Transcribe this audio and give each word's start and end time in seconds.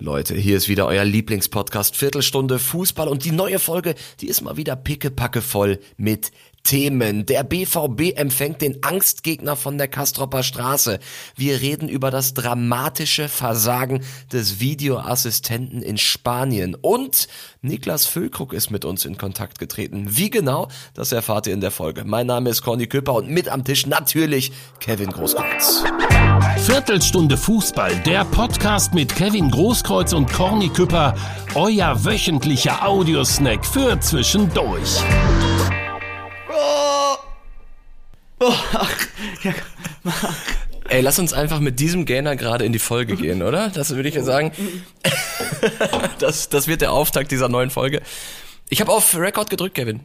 Leute, 0.00 0.36
hier 0.36 0.56
ist 0.56 0.68
wieder 0.68 0.86
euer 0.86 1.04
Lieblingspodcast 1.04 1.96
Viertelstunde 1.96 2.60
Fußball 2.60 3.08
und 3.08 3.24
die 3.24 3.32
neue 3.32 3.58
Folge, 3.58 3.96
die 4.20 4.28
ist 4.28 4.42
mal 4.42 4.56
wieder 4.56 4.76
pickepacke 4.76 5.42
voll 5.42 5.80
mit 5.96 6.30
Themen. 6.68 7.24
Der 7.24 7.44
BVB 7.44 8.14
empfängt 8.14 8.60
den 8.60 8.82
Angstgegner 8.82 9.56
von 9.56 9.78
der 9.78 9.88
Kastropper 9.88 10.42
Straße. 10.42 10.98
Wir 11.34 11.62
reden 11.62 11.88
über 11.88 12.10
das 12.10 12.34
dramatische 12.34 13.30
Versagen 13.30 14.04
des 14.34 14.60
Videoassistenten 14.60 15.80
in 15.80 15.96
Spanien 15.96 16.74
und 16.74 17.26
Niklas 17.62 18.04
Füllkrug 18.04 18.52
ist 18.52 18.70
mit 18.70 18.84
uns 18.84 19.06
in 19.06 19.16
Kontakt 19.16 19.58
getreten. 19.58 20.08
Wie 20.10 20.28
genau, 20.28 20.68
das 20.92 21.10
erfahrt 21.10 21.46
ihr 21.46 21.54
in 21.54 21.62
der 21.62 21.70
Folge. 21.70 22.04
Mein 22.04 22.26
Name 22.26 22.50
ist 22.50 22.60
Corny 22.60 22.86
Küpper 22.86 23.14
und 23.14 23.30
mit 23.30 23.48
am 23.48 23.64
Tisch 23.64 23.86
natürlich 23.86 24.52
Kevin 24.78 25.10
Großkreuz. 25.10 25.84
Viertelstunde 26.58 27.38
Fußball, 27.38 27.96
der 28.04 28.26
Podcast 28.26 28.92
mit 28.92 29.16
Kevin 29.16 29.50
Großkreuz 29.50 30.12
und 30.12 30.30
Corny 30.30 30.68
Küpper, 30.68 31.14
euer 31.54 32.04
wöchentlicher 32.04 32.86
Audiosnack 32.86 33.64
für 33.64 33.98
zwischendurch. 34.00 35.02
Oh. 38.40 38.52
Ach, 38.72 38.96
ja, 39.42 39.54
Ey, 40.88 41.02
lass 41.02 41.18
uns 41.18 41.34
einfach 41.34 41.60
mit 41.60 41.80
diesem 41.80 42.06
Gainer 42.06 42.34
gerade 42.34 42.64
in 42.64 42.72
die 42.72 42.78
Folge 42.78 43.16
gehen, 43.16 43.42
oder? 43.42 43.68
Das 43.68 43.94
würde 43.94 44.08
ich 44.08 44.14
ja 44.14 44.22
sagen. 44.22 44.52
das, 46.18 46.48
das 46.48 46.66
wird 46.66 46.80
der 46.80 46.92
Auftakt 46.92 47.30
dieser 47.30 47.48
neuen 47.48 47.68
Folge. 47.70 48.00
Ich 48.70 48.80
habe 48.80 48.90
auf 48.90 49.14
Record 49.14 49.50
gedrückt, 49.50 49.74
Kevin. 49.74 50.00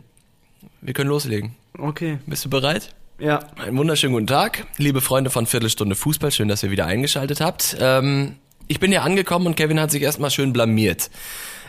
Wir 0.81 0.93
können 0.93 1.09
loslegen. 1.09 1.55
Okay. 1.77 2.17
Bist 2.25 2.43
du 2.43 2.49
bereit? 2.49 2.93
Ja. 3.17 3.39
Einen 3.55 3.77
wunderschönen 3.77 4.13
guten 4.13 4.27
Tag, 4.27 4.67
liebe 4.77 4.99
Freunde 4.99 5.29
von 5.29 5.45
Viertelstunde 5.45 5.95
Fußball. 5.95 6.31
Schön, 6.31 6.49
dass 6.49 6.63
ihr 6.63 6.71
wieder 6.71 6.85
eingeschaltet 6.85 7.39
habt. 7.39 7.77
Ähm, 7.79 8.35
ich 8.67 8.81
bin 8.81 8.91
hier 8.91 9.03
angekommen 9.03 9.47
und 9.47 9.55
Kevin 9.55 9.79
hat 9.79 9.91
sich 9.91 10.02
erstmal 10.02 10.31
schön 10.31 10.52
blamiert. 10.52 11.09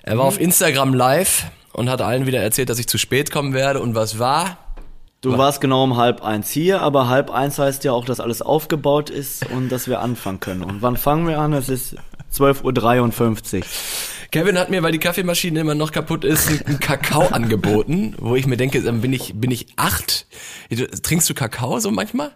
Er 0.03 0.19
war 0.19 0.25
mhm. 0.25 0.29
auf 0.29 0.41
Instagram 0.41 0.93
live 0.93 1.47
und 1.73 1.89
hat 1.89 2.01
allen 2.01 2.27
wieder 2.27 2.41
erzählt, 2.41 2.69
dass 2.69 2.79
ich 2.81 2.89
zu 2.89 2.99
spät 2.99 3.31
kommen 3.31 3.53
werde. 3.53 3.81
Und 3.81 3.95
was 3.95 4.19
war? 4.19 4.59
Du 5.25 5.39
warst 5.39 5.61
genau 5.63 5.85
um 5.85 5.97
halb 5.97 6.23
eins 6.23 6.51
hier, 6.51 6.83
aber 6.83 7.09
halb 7.09 7.31
eins 7.31 7.59
heißt 7.59 7.83
ja 7.85 7.93
auch, 7.93 8.05
dass 8.05 8.21
alles 8.21 8.43
aufgebaut 8.43 9.09
ist 9.09 9.51
und 9.51 9.71
dass 9.71 9.89
wir 9.89 10.01
anfangen 10.01 10.39
können. 10.39 10.63
Und 10.63 10.83
wann 10.83 10.99
fangen 10.99 11.27
wir 11.27 11.39
an? 11.39 11.55
Es 11.55 11.71
ist 11.71 11.97
12.53 12.35 13.59
Uhr. 13.59 13.65
Kevin 14.31 14.59
hat 14.59 14.69
mir, 14.69 14.83
weil 14.83 14.93
die 14.93 14.99
Kaffeemaschine 14.99 15.61
immer 15.61 15.75
noch 15.75 15.93
kaputt 15.93 16.25
ist, 16.25 16.67
einen 16.67 16.79
Kakao 16.79 17.29
angeboten, 17.29 18.15
wo 18.19 18.37
ich 18.37 18.47
mir 18.47 18.57
denke, 18.57 18.81
bin 18.81 19.13
ich, 19.13 19.33
bin 19.35 19.51
ich 19.51 19.69
acht? 19.77 20.27
Trinkst 21.03 21.31
du 21.31 21.35
Kakao 21.35 21.79
so 21.79 21.91
manchmal? 21.91 22.33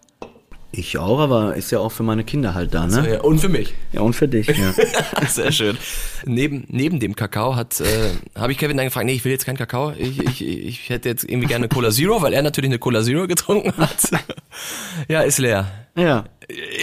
Ich 0.71 0.99
auch, 0.99 1.19
aber 1.19 1.57
ist 1.57 1.71
ja 1.71 1.79
auch 1.79 1.91
für 1.91 2.03
meine 2.03 2.25
Kinder 2.25 2.53
halt 2.55 2.75
da, 2.75 2.87
ne? 2.87 2.99
Also, 2.99 3.11
ja, 3.11 3.21
und 3.23 3.39
für 3.39 3.49
mich. 3.49 3.73
Ja, 3.93 4.03
und 4.03 4.13
für 4.13 4.29
dich, 4.29 4.49
ja. 4.49 4.75
Sehr 5.29 5.51
schön. 5.51 5.79
Neben, 6.27 6.65
neben 6.69 7.01
dem 7.01 7.17
Kakao 7.17 7.57
hat, 7.57 7.81
äh, 7.81 8.11
habe 8.39 8.53
ich 8.53 8.59
Kevin 8.59 8.77
dann 8.77 8.87
gefragt, 8.87 9.07
nee, 9.07 9.15
ich 9.15 9.25
will 9.25 9.33
jetzt 9.33 9.47
keinen 9.47 9.57
Kakao, 9.57 9.95
ich, 9.97 10.19
ich, 10.23 10.47
ich 10.47 10.91
hätte 10.91 11.09
jetzt 11.09 11.25
irgendwie 11.25 11.49
gerne 11.49 11.69
Cola 11.69 11.91
Zero, 11.91 12.21
weil 12.21 12.35
er 12.35 12.43
natürlich 12.43 12.69
eine 12.69 12.79
Cola 12.79 13.03
Zero 13.03 13.27
getrunken 13.27 13.73
hat. 13.79 14.11
ja, 15.09 15.23
ist 15.23 15.39
leer. 15.39 15.67
Ja. 15.97 16.25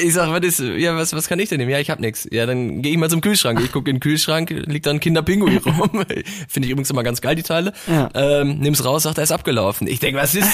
Ich 0.04 0.14
sag, 0.14 0.32
was 0.32 0.42
ist, 0.42 0.60
ja, 0.60 0.96
was, 0.96 1.14
was 1.14 1.28
kann 1.28 1.38
ich 1.38 1.50
denn 1.50 1.60
nehmen? 1.60 1.72
Ja, 1.72 1.80
ich 1.80 1.92
hab 1.92 2.00
nix. 2.00 2.28
Ja, 2.32 2.48
dann 2.48 2.82
gehe 2.82 2.92
ich 2.92 2.98
mal 2.98 3.10
zum 3.10 3.22
Kühlschrank. 3.22 3.60
Ich 3.64 3.72
gucke 3.72 3.90
in 3.90 3.98
den 3.98 4.00
Kühlschrank, 4.00 4.50
liegt 4.50 4.88
da 4.88 4.92
ein 4.92 5.00
Kinderpinguin 5.00 5.58
rum. 5.58 6.06
Finde 6.48 6.66
ich 6.66 6.70
übrigens 6.72 6.90
immer 6.90 7.04
ganz 7.04 7.22
geil, 7.22 7.36
die 7.36 7.44
Teile. 7.44 7.72
Ja. 7.88 8.10
Ähm, 8.16 8.60
nimm's 8.60 8.84
raus, 8.84 9.04
sagt, 9.04 9.20
er 9.20 9.24
ist 9.24 9.32
abgelaufen. 9.32 9.88
Ich 9.88 10.00
denk, 10.00 10.18
was 10.18 10.34
ist... 10.34 10.50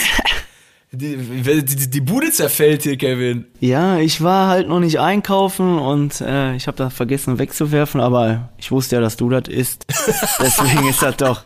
Die, 0.93 1.15
die, 1.15 1.89
die 1.89 2.01
Bude 2.01 2.31
zerfällt 2.31 2.83
hier, 2.83 2.97
Kevin. 2.97 3.45
Ja, 3.61 3.97
ich 3.97 4.21
war 4.21 4.49
halt 4.49 4.67
noch 4.67 4.81
nicht 4.81 4.99
einkaufen 4.99 5.79
und 5.79 6.19
äh, 6.19 6.53
ich 6.55 6.67
habe 6.67 6.75
da 6.75 6.89
vergessen 6.89 7.39
wegzuwerfen, 7.39 8.01
aber 8.01 8.49
ich 8.57 8.71
wusste 8.71 8.97
ja, 8.97 9.01
dass 9.01 9.15
du 9.15 9.29
das 9.29 9.47
isst. 9.47 9.85
Deswegen 10.41 10.89
ist 10.89 11.01
das 11.01 11.15
doch, 11.15 11.45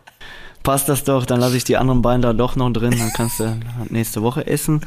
passt 0.64 0.90
das 0.90 1.04
doch, 1.04 1.28
dann 1.28 1.40
lasse 1.40 1.58
ich 1.58 1.64
die 1.64 1.78
anderen 1.78 2.02
beiden 2.02 2.24
da 2.24 2.34
doch 2.34 2.56
noch 2.56 2.72
drin, 2.72 2.96
dann 2.98 3.14
kannst 3.14 3.40
du 3.40 3.60
nächste 3.90 4.24
Woche 4.24 4.48
essen. 4.48 4.82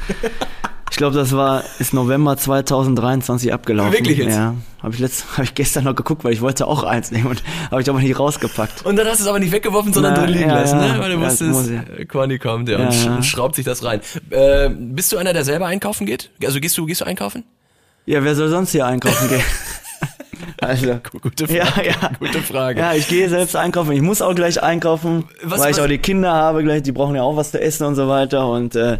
Ich 0.99 1.01
glaube, 1.01 1.15
das 1.15 1.31
war 1.31 1.63
ist 1.79 1.93
November 1.93 2.35
2023 2.35 3.53
abgelaufen. 3.53 3.93
Wirklich 3.93 4.17
jetzt? 4.17 4.35
Ja, 4.35 4.55
habe 4.83 4.93
ich 4.93 4.99
letzt, 4.99 5.31
habe 5.31 5.45
ich 5.45 5.55
gestern 5.55 5.85
noch 5.85 5.95
geguckt, 5.95 6.25
weil 6.25 6.33
ich 6.33 6.41
wollte 6.41 6.67
auch 6.67 6.83
eins 6.83 7.09
nehmen 7.09 7.27
und 7.27 7.41
habe 7.71 7.81
ich 7.81 7.89
aber 7.89 8.01
nicht 8.01 8.19
rausgepackt. 8.19 8.85
Und 8.85 8.97
dann 8.97 9.07
hast 9.07 9.19
du 9.19 9.23
es 9.23 9.29
aber 9.29 9.39
nicht 9.39 9.53
weggeworfen, 9.53 9.93
sondern 9.93 10.15
Na, 10.15 10.25
drin 10.25 10.33
liegen 10.33 10.49
ja, 10.49 10.59
lassen, 10.59 10.77
ja, 10.77 10.95
ne? 10.95 10.99
Weil 10.99 11.15
du 11.15 11.21
ja, 11.21 11.25
wusstest, 11.25 12.09
Quani 12.09 12.37
kommt 12.37 12.67
ja, 12.67 12.79
und, 12.79 13.07
und 13.07 13.23
schraubt 13.23 13.55
sich 13.55 13.63
das 13.63 13.81
rein. 13.85 14.01
Äh, 14.29 14.71
bist 14.71 15.13
du 15.13 15.17
einer, 15.17 15.31
der 15.31 15.45
selber 15.45 15.67
einkaufen 15.67 16.05
geht? 16.05 16.31
Also 16.43 16.59
gehst 16.59 16.77
du 16.77 16.85
gehst 16.85 16.99
du 16.99 17.05
einkaufen? 17.05 17.45
Ja, 18.05 18.21
wer 18.21 18.35
soll 18.35 18.49
sonst 18.49 18.73
hier 18.73 18.85
einkaufen 18.85 19.29
gehen? 19.29 19.43
Also, 20.61 20.99
gute 21.21 21.47
Frage. 21.47 21.57
Ja, 21.57 21.83
ja. 21.83 22.11
Gute 22.19 22.41
Frage. 22.41 22.81
Ja, 22.81 22.93
ich 22.93 23.07
gehe 23.07 23.29
selbst 23.29 23.55
einkaufen. 23.55 23.93
Ich 23.93 24.01
muss 24.01 24.21
auch 24.21 24.35
gleich 24.35 24.61
einkaufen, 24.61 25.23
was, 25.41 25.61
weil 25.61 25.69
was? 25.69 25.77
ich 25.77 25.83
auch 25.83 25.87
die 25.87 25.99
Kinder 25.99 26.33
habe 26.33 26.63
gleich. 26.63 26.83
Die 26.83 26.91
brauchen 26.91 27.15
ja 27.15 27.23
auch 27.23 27.37
was 27.37 27.51
zu 27.51 27.61
essen 27.61 27.85
und 27.85 27.95
so 27.95 28.09
weiter. 28.09 28.45
Und 28.49 28.75
äh, 28.75 28.97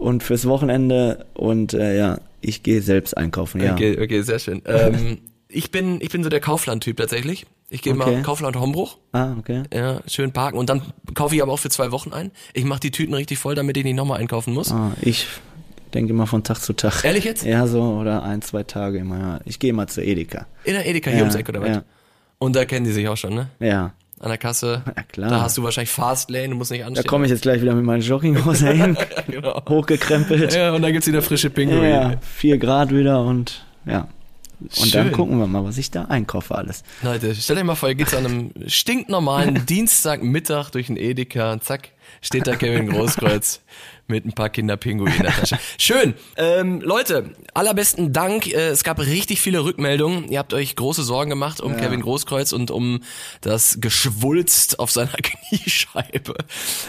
und 0.00 0.22
fürs 0.22 0.46
Wochenende 0.46 1.26
und 1.34 1.74
äh, 1.74 1.96
ja, 1.96 2.18
ich 2.40 2.62
gehe 2.62 2.80
selbst 2.80 3.16
einkaufen, 3.16 3.60
ja. 3.60 3.74
Okay, 3.74 3.98
okay, 4.00 4.22
sehr 4.22 4.38
schön. 4.38 4.62
Ähm, 4.64 5.18
ich 5.48 5.70
bin 5.70 6.00
ich 6.00 6.08
bin 6.08 6.24
so 6.24 6.30
der 6.30 6.40
Kaufland-Typ 6.40 6.96
tatsächlich. 6.96 7.46
Ich 7.68 7.82
gehe 7.82 7.94
okay. 7.94 8.16
mal 8.16 8.22
Kaufland 8.22 8.56
Hombruch. 8.56 8.96
Ah, 9.12 9.34
okay. 9.38 9.62
Ja, 9.72 10.00
schön 10.06 10.32
parken 10.32 10.58
und 10.58 10.70
dann 10.70 10.82
kaufe 11.14 11.36
ich 11.36 11.42
aber 11.42 11.52
auch 11.52 11.58
für 11.58 11.68
zwei 11.68 11.92
Wochen 11.92 12.12
ein. 12.12 12.32
Ich 12.54 12.64
mache 12.64 12.80
die 12.80 12.90
Tüten 12.90 13.14
richtig 13.14 13.38
voll, 13.38 13.54
damit 13.54 13.76
ich 13.76 13.84
nicht 13.84 13.94
nochmal 13.94 14.20
einkaufen 14.20 14.54
muss. 14.54 14.72
Ah, 14.72 14.92
ich 15.02 15.26
denke 15.92 16.12
immer 16.12 16.26
von 16.26 16.42
Tag 16.42 16.58
zu 16.60 16.72
Tag. 16.72 17.04
Ehrlich 17.04 17.24
jetzt? 17.24 17.44
Ja, 17.44 17.66
so 17.66 17.82
oder 17.82 18.22
ein, 18.22 18.42
zwei 18.42 18.62
Tage 18.62 18.98
immer. 18.98 19.18
Ja. 19.18 19.40
Ich 19.44 19.58
gehe 19.58 19.72
mal 19.72 19.86
zur 19.86 20.02
Edeka. 20.02 20.46
In 20.64 20.72
der 20.72 20.86
Edeka 20.86 21.10
hier 21.10 21.18
ja, 21.18 21.24
ums 21.24 21.36
Eck 21.36 21.48
oder 21.48 21.60
was? 21.60 21.68
Ja. 21.68 21.84
Und 22.38 22.56
da 22.56 22.64
kennen 22.64 22.86
die 22.86 22.92
sich 22.92 23.06
auch 23.06 23.18
schon, 23.18 23.34
ne? 23.34 23.50
Ja 23.60 23.92
an 24.20 24.28
der 24.28 24.38
Kasse. 24.38 24.82
Ja, 24.86 25.02
klar. 25.02 25.30
Da 25.30 25.40
hast 25.42 25.58
du 25.58 25.62
wahrscheinlich 25.62 25.90
Fastlane, 25.90 26.50
du 26.50 26.54
musst 26.54 26.70
nicht 26.70 26.84
anstehen. 26.84 27.02
Da 27.02 27.08
komme 27.08 27.24
ich 27.24 27.30
jetzt 27.30 27.42
gleich 27.42 27.62
wieder 27.62 27.74
mit 27.74 27.84
meinen 27.84 28.02
Jogginghose 28.02 28.68
hin, 28.72 28.96
genau. 29.26 29.62
hochgekrempelt. 29.68 30.54
Ja, 30.54 30.72
und 30.72 30.82
dann 30.82 30.92
gibt's 30.92 31.08
wieder 31.08 31.22
frische 31.22 31.50
Pinguine. 31.50 31.90
Ja, 31.90 32.14
vier 32.20 32.58
Grad 32.58 32.94
wieder 32.94 33.22
und 33.22 33.64
ja. 33.86 34.08
Und 34.60 34.74
Schön. 34.74 34.90
dann 34.90 35.12
gucken 35.12 35.38
wir 35.38 35.46
mal, 35.46 35.64
was 35.64 35.78
ich 35.78 35.90
da 35.90 36.04
einkaufe 36.04 36.54
alles. 36.54 36.84
Leute, 37.02 37.34
stell 37.34 37.56
dir 37.56 37.64
mal 37.64 37.76
vor, 37.76 37.88
ihr 37.88 37.94
geht 37.94 38.12
an 38.12 38.26
einem 38.26 38.50
stinknormalen 38.66 39.64
Dienstagmittag 39.66 40.68
durch 40.68 40.88
den 40.88 40.98
Edeka 40.98 41.52
und 41.52 41.64
zack, 41.64 41.92
steht 42.20 42.46
da 42.46 42.56
Kevin 42.56 42.88
Großkreuz 42.88 43.60
mit 44.10 44.26
ein 44.26 44.32
paar 44.32 44.50
Kinderpinguinen 44.50 45.16
in 45.16 45.22
der 45.22 45.32
Tasche. 45.32 45.58
Schön. 45.78 46.14
Ähm, 46.36 46.80
Leute, 46.80 47.30
allerbesten 47.54 48.12
Dank. 48.12 48.48
Äh, 48.48 48.68
es 48.68 48.84
gab 48.84 48.98
richtig 48.98 49.40
viele 49.40 49.64
Rückmeldungen. 49.64 50.28
Ihr 50.28 50.38
habt 50.38 50.52
euch 50.52 50.76
große 50.76 51.02
Sorgen 51.02 51.30
gemacht 51.30 51.60
um 51.60 51.72
ja. 51.72 51.78
Kevin 51.78 52.02
Großkreuz 52.02 52.52
und 52.52 52.70
um 52.70 53.02
das 53.40 53.78
Geschwulst 53.80 54.78
auf 54.78 54.90
seiner 54.90 55.12
Kniescheibe. 55.22 56.34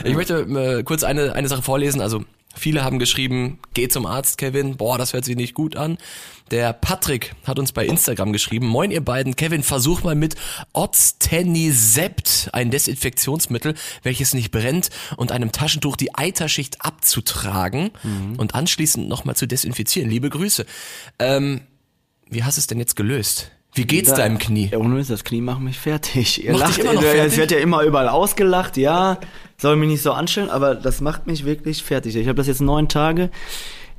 Ich 0.03 0.16
möchte 0.16 0.40
äh, 0.40 0.84
kurz 0.84 1.03
eine, 1.03 1.34
eine 1.34 1.47
Sache 1.47 1.62
vorlesen. 1.62 2.02
Also 2.02 2.25
Viele 2.56 2.84
haben 2.84 3.00
geschrieben, 3.00 3.59
geh 3.73 3.88
zum 3.88 4.06
Arzt, 4.06 4.38
Kevin. 4.38 4.78
Boah, 4.78 4.97
das 4.97 5.13
hört 5.13 5.25
sich 5.25 5.35
nicht 5.35 5.53
gut 5.53 5.75
an. 5.75 5.97
Der 6.51 6.73
Patrick 6.73 7.34
hat 7.45 7.59
uns 7.59 7.72
bei 7.72 7.85
Instagram 7.85 8.34
geschrieben, 8.34 8.67
moin 8.67 8.91
ihr 8.91 9.03
beiden, 9.03 9.38
Kevin, 9.38 9.63
versuch 9.63 10.03
mal 10.03 10.16
mit 10.16 10.35
Oztenisept, 10.73 12.50
ein 12.51 12.72
Desinfektionsmittel, 12.72 13.75
welches 14.03 14.34
nicht 14.34 14.51
brennt, 14.51 14.90
und 15.16 15.31
einem 15.31 15.53
Taschentuch 15.53 15.95
die 15.95 16.13
Eiterschicht 16.13 16.84
abzutragen 16.84 17.91
mhm. 18.03 18.35
und 18.35 18.53
anschließend 18.53 19.07
nochmal 19.07 19.38
zu 19.38 19.47
desinfizieren. 19.47 20.09
Liebe 20.09 20.29
Grüße. 20.29 20.66
Ähm, 21.19 21.61
wie 22.29 22.44
hast 22.44 22.57
du 22.57 22.59
es 22.59 22.67
denn 22.67 22.79
jetzt 22.79 22.97
gelöst? 22.97 23.51
Wie 23.74 23.86
geht's 23.86 24.09
da, 24.09 24.18
deinem 24.18 24.38
Knie? 24.38 24.70
Ja, 24.72 24.80
ohne 24.80 25.02
das 25.04 25.24
Knie 25.24 25.42
macht 25.42 25.62
mich 25.62 25.80
fertig. 25.80 26.44
Ihr 26.44 26.52
macht 26.58 26.62
lacht, 26.62 26.78
immer 26.80 26.94
noch 26.94 27.02
fertig? 27.02 27.34
Es 27.34 27.38
wird 27.38 27.52
ja 27.52 27.59
immer 27.59 27.84
überall 27.84 28.09
ausgelacht, 28.09 28.78
ja. 28.78 29.18
Soll 29.58 29.78
mich 29.78 29.90
nicht 29.90 30.02
so 30.02 30.12
anstellen, 30.12 30.50
aber 30.50 30.76
das 30.76 31.02
macht 31.02 31.28
mich 31.28 31.46
wirklich 31.46 31.84
fertig. 31.84 32.16
Ich 32.16 32.28
habe 32.28 32.36
das 32.36 32.48
jetzt 32.48 32.62
neun 32.62 32.90
Tage. 32.90 33.30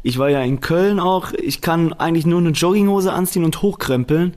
Ich 0.03 0.19
war 0.19 0.29
ja 0.29 0.43
in 0.43 0.61
Köln 0.61 1.01
auch. 1.01 1.33
Ich 1.33 1.61
kann 1.61 1.93
eigentlich 1.95 2.27
nur 2.27 2.41
eine 2.41 2.51
Jogginghose 2.51 3.13
anziehen 3.13 3.45
und 3.45 3.63
hochkrempeln. 3.63 4.35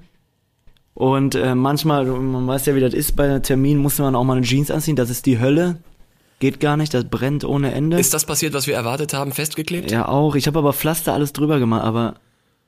Und 0.94 1.36
äh, 1.36 1.56
manchmal, 1.56 2.06
man 2.06 2.48
weiß 2.48 2.68
ja, 2.68 2.76
wie 2.76 2.80
das 2.80 2.94
ist, 2.94 3.18
bei 3.18 3.40
Termin 3.40 3.80
muss 3.80 3.98
man 3.98 4.16
auch 4.16 4.24
mal 4.24 4.38
eine 4.38 4.46
Jeans 4.46 4.72
anziehen. 4.72 4.96
Das 4.96 5.10
ist 5.10 5.26
die 5.26 5.40
Hölle. 5.40 5.78
Geht 6.40 6.60
gar 6.60 6.78
nicht, 6.78 6.94
das 6.94 7.06
brennt 7.06 7.44
ohne 7.44 7.74
Ende. 7.74 8.00
Ist 8.00 8.14
das 8.14 8.26
passiert, 8.26 8.54
was 8.54 8.68
wir 8.68 8.76
erwartet 8.76 9.14
haben, 9.14 9.32
festgeklebt? 9.32 9.92
Ja, 9.92 10.08
auch. 10.08 10.36
Ich 10.36 10.48
habe 10.48 10.60
aber 10.60 10.74
Pflaster 10.74 11.14
alles 11.14 11.34
drüber 11.34 11.60
gemacht, 11.60 11.84
aber 11.84 12.16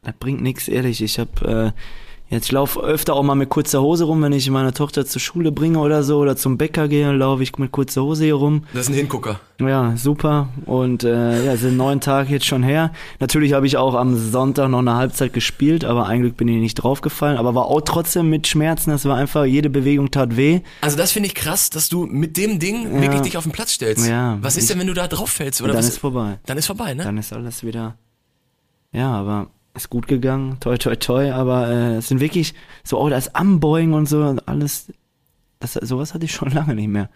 das 0.03 0.13
bringt 0.19 0.41
nichts, 0.41 0.67
ehrlich. 0.67 1.01
Ich 1.01 1.19
habe 1.19 1.73
äh, 1.75 1.81
Jetzt 2.29 2.47
ich 2.47 2.51
laufe 2.51 2.81
öfter 2.81 3.13
auch 3.13 3.23
mal 3.23 3.35
mit 3.35 3.49
kurzer 3.49 3.81
Hose 3.81 4.03
rum, 4.03 4.21
wenn 4.21 4.33
ich 4.33 4.49
meine 4.49 4.73
Tochter 4.73 5.05
zur 5.05 5.21
Schule 5.21 5.51
bringe 5.53 5.79
oder 5.79 6.03
so 6.03 6.17
oder 6.17 6.35
zum 6.35 6.57
Bäcker 6.57 6.89
gehe, 6.89 7.09
laufe 7.13 7.41
ich 7.41 7.57
mit 7.57 7.71
kurzer 7.71 8.03
Hose 8.03 8.25
hier 8.25 8.35
rum. 8.35 8.65
Das 8.73 8.83
ist 8.83 8.89
ein 8.89 8.95
Hingucker. 8.95 9.39
Ja, 9.61 9.95
super. 9.95 10.49
Und 10.65 11.05
äh, 11.05 11.45
ja, 11.45 11.55
sind 11.55 11.77
neun 11.77 12.01
Tage 12.01 12.33
jetzt 12.33 12.45
schon 12.45 12.63
her. 12.63 12.91
Natürlich 13.19 13.53
habe 13.53 13.65
ich 13.65 13.77
auch 13.77 13.95
am 13.95 14.17
Sonntag 14.17 14.69
noch 14.69 14.79
eine 14.79 14.95
Halbzeit 14.95 15.31
gespielt, 15.31 15.85
aber 15.85 16.07
eigentlich 16.07 16.33
bin 16.33 16.49
ich 16.49 16.59
nicht 16.59 16.75
draufgefallen. 16.75 17.37
Aber 17.37 17.55
war 17.55 17.67
auch 17.67 17.81
trotzdem 17.81 18.29
mit 18.29 18.45
Schmerzen. 18.45 18.91
Das 18.91 19.05
war 19.05 19.15
einfach, 19.15 19.45
jede 19.45 19.69
Bewegung 19.69 20.11
tat 20.11 20.35
weh. 20.35 20.59
Also 20.81 20.97
das 20.97 21.13
finde 21.13 21.27
ich 21.27 21.35
krass, 21.35 21.69
dass 21.69 21.87
du 21.87 22.05
mit 22.05 22.35
dem 22.35 22.59
Ding 22.59 22.93
ja. 22.93 23.01
wirklich 23.01 23.21
dich 23.21 23.37
auf 23.37 23.43
den 23.43 23.53
Platz 23.53 23.71
stellst. 23.71 24.07
Ja. 24.07 24.37
Was 24.41 24.57
ist 24.57 24.63
ich, 24.63 24.69
denn, 24.69 24.79
wenn 24.79 24.87
du 24.87 24.93
da 24.93 25.07
drauf 25.07 25.29
fällst? 25.29 25.61
Oder 25.61 25.73
dann 25.73 25.79
was? 25.79 25.87
ist 25.87 25.97
vorbei. 25.99 26.39
Dann 26.45 26.57
ist 26.57 26.67
vorbei, 26.67 26.93
ne? 26.93 27.03
Dann 27.03 27.17
ist 27.17 27.31
alles 27.31 27.63
wieder. 27.63 27.95
Ja, 28.91 29.11
aber 29.11 29.47
ist 29.77 29.89
gut 29.89 30.07
gegangen, 30.07 30.57
toi 30.59 30.77
toi 30.77 30.95
toi, 30.95 31.31
aber 31.31 31.69
äh, 31.69 31.95
es 31.97 32.09
sind 32.09 32.19
wirklich 32.19 32.53
so, 32.83 32.99
oh, 32.99 33.09
das 33.09 33.33
Anbeugen 33.35 33.93
und 33.93 34.07
so, 34.07 34.35
alles, 34.45 34.87
das, 35.59 35.73
sowas 35.73 36.13
hatte 36.13 36.25
ich 36.25 36.33
schon 36.33 36.51
lange 36.53 36.75
nicht 36.75 36.89
mehr. 36.89 37.09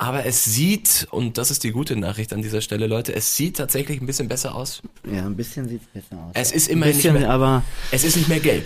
Aber 0.00 0.24
es 0.24 0.44
sieht, 0.44 1.08
und 1.10 1.38
das 1.38 1.50
ist 1.50 1.64
die 1.64 1.72
gute 1.72 1.96
Nachricht 1.96 2.32
an 2.32 2.40
dieser 2.40 2.60
Stelle, 2.60 2.86
Leute, 2.86 3.12
es 3.12 3.36
sieht 3.36 3.56
tatsächlich 3.56 4.00
ein 4.00 4.06
bisschen 4.06 4.28
besser 4.28 4.54
aus. 4.54 4.80
Ja, 5.12 5.26
ein 5.26 5.34
bisschen 5.34 5.68
sieht's 5.68 5.86
besser 5.92 6.16
aus. 6.22 6.30
Es 6.34 6.52
ist 6.52 6.68
ein 6.68 6.74
immerhin 6.74 6.94
bisschen, 6.94 7.14
nicht 7.14 7.22
mehr, 7.22 7.30
aber 7.30 7.64
es 7.90 8.04
ist 8.04 8.16
nicht 8.16 8.28
mehr 8.28 8.38
gelb. 8.38 8.64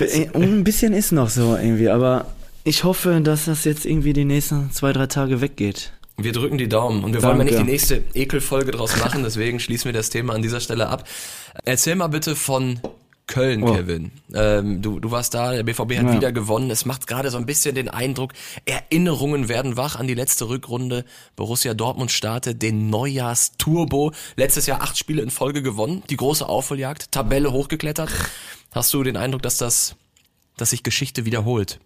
äh, 0.00 0.28
ein 0.34 0.64
bisschen 0.64 0.92
ist 0.92 1.10
noch 1.10 1.30
so 1.30 1.56
irgendwie, 1.56 1.88
aber 1.88 2.26
ich 2.64 2.84
hoffe, 2.84 3.22
dass 3.22 3.46
das 3.46 3.64
jetzt 3.64 3.86
irgendwie 3.86 4.12
die 4.12 4.26
nächsten 4.26 4.70
zwei, 4.70 4.92
drei 4.92 5.06
Tage 5.06 5.40
weggeht. 5.40 5.94
Wir 6.20 6.32
drücken 6.32 6.58
die 6.58 6.68
Daumen 6.68 7.04
und 7.04 7.12
wir 7.14 7.22
wollen 7.22 7.38
mal 7.38 7.44
Danke. 7.44 7.54
nicht 7.62 7.66
die 7.66 7.70
nächste 7.70 8.04
Ekelfolge 8.14 8.72
draus 8.72 8.96
machen, 8.96 9.22
deswegen 9.22 9.60
schließen 9.60 9.84
wir 9.86 9.92
das 9.92 10.10
Thema 10.10 10.34
an 10.34 10.42
dieser 10.42 10.60
Stelle 10.60 10.88
ab. 10.88 11.06
Erzähl 11.64 11.94
mal 11.94 12.08
bitte 12.08 12.34
von 12.34 12.80
Köln, 13.28 13.62
Oh. 13.62 13.72
Kevin. 13.74 14.10
Ähm, 14.34 14.82
du, 14.82 14.98
du 14.98 15.10
warst 15.12 15.34
da, 15.34 15.52
der 15.52 15.62
BVB 15.62 15.98
hat 15.98 16.06
Ja. 16.06 16.14
wieder 16.14 16.32
gewonnen. 16.32 16.70
Es 16.70 16.86
macht 16.86 17.06
gerade 17.06 17.30
so 17.30 17.36
ein 17.36 17.46
bisschen 17.46 17.74
den 17.76 17.88
Eindruck, 17.88 18.32
Erinnerungen 18.64 19.48
werden 19.48 19.76
wach 19.76 19.94
an 19.96 20.06
die 20.08 20.14
letzte 20.14 20.48
Rückrunde. 20.48 21.04
Borussia 21.36 21.74
Dortmund 21.74 22.10
startet 22.10 22.62
den 22.62 22.90
Neujahrsturbo. 22.90 24.12
Letztes 24.36 24.66
Jahr 24.66 24.80
acht 24.82 24.98
Spiele 24.98 25.22
in 25.22 25.30
Folge 25.30 25.62
gewonnen, 25.62 26.02
die 26.10 26.16
große 26.16 26.48
Aufholjagd, 26.48 27.12
Tabelle 27.12 27.52
hochgeklettert. 27.52 28.10
Hast 28.72 28.92
du 28.94 29.02
den 29.04 29.16
Eindruck, 29.16 29.42
dass 29.42 29.58
das, 29.58 29.94
dass 30.56 30.70
sich 30.70 30.82
Geschichte 30.82 31.26
wiederholt? 31.26 31.78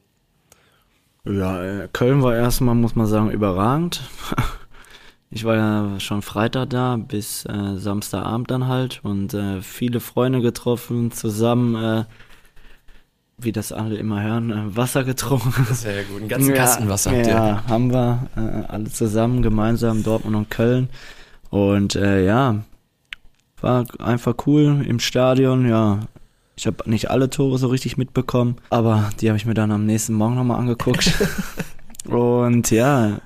Ja, 1.24 1.62
äh, 1.62 1.88
Köln 1.92 2.22
war 2.22 2.34
erstmal, 2.34 2.74
muss 2.74 2.96
man 2.96 3.06
sagen, 3.06 3.30
überragend. 3.30 4.02
Ich 5.34 5.44
war 5.44 5.56
ja 5.56 5.98
schon 5.98 6.20
Freitag 6.20 6.68
da, 6.68 6.96
bis 6.96 7.46
äh, 7.46 7.78
Samstagabend 7.78 8.50
dann 8.50 8.68
halt 8.68 9.00
und 9.02 9.32
äh, 9.32 9.62
viele 9.62 10.00
Freunde 10.00 10.42
getroffen, 10.42 11.10
zusammen, 11.10 11.74
äh, 11.74 12.04
wie 13.38 13.50
das 13.50 13.72
alle 13.72 13.96
immer 13.96 14.22
hören, 14.22 14.50
äh, 14.50 14.76
Wasser 14.76 15.04
getrunken. 15.04 15.64
Sehr 15.72 16.04
gut. 16.04 16.20
Einen 16.20 16.28
ganzen 16.28 16.52
Kasten 16.54 16.90
Wasser 16.90 17.16
ihr. 17.16 17.26
Ja, 17.26 17.62
haben 17.66 17.90
wir 17.90 18.28
äh, 18.36 18.70
alle 18.70 18.90
zusammen, 18.90 19.40
gemeinsam, 19.40 20.02
Dortmund 20.02 20.36
und 20.36 20.50
Köln. 20.50 20.90
Und 21.48 21.94
ja, 21.94 22.62
war 23.62 23.86
einfach 24.00 24.34
cool 24.46 24.84
im 24.86 25.00
Stadion, 25.00 25.66
ja. 25.66 26.00
Ich 26.62 26.66
habe 26.68 26.88
nicht 26.88 27.10
alle 27.10 27.28
Tore 27.28 27.58
so 27.58 27.66
richtig 27.66 27.96
mitbekommen, 27.96 28.54
aber 28.70 29.10
die 29.20 29.28
habe 29.28 29.36
ich 29.36 29.44
mir 29.46 29.54
dann 29.54 29.72
am 29.72 29.84
nächsten 29.84 30.12
Morgen 30.14 30.36
nochmal 30.36 30.60
angeguckt. 30.60 31.12
und 32.04 32.70
ja, 32.70 33.18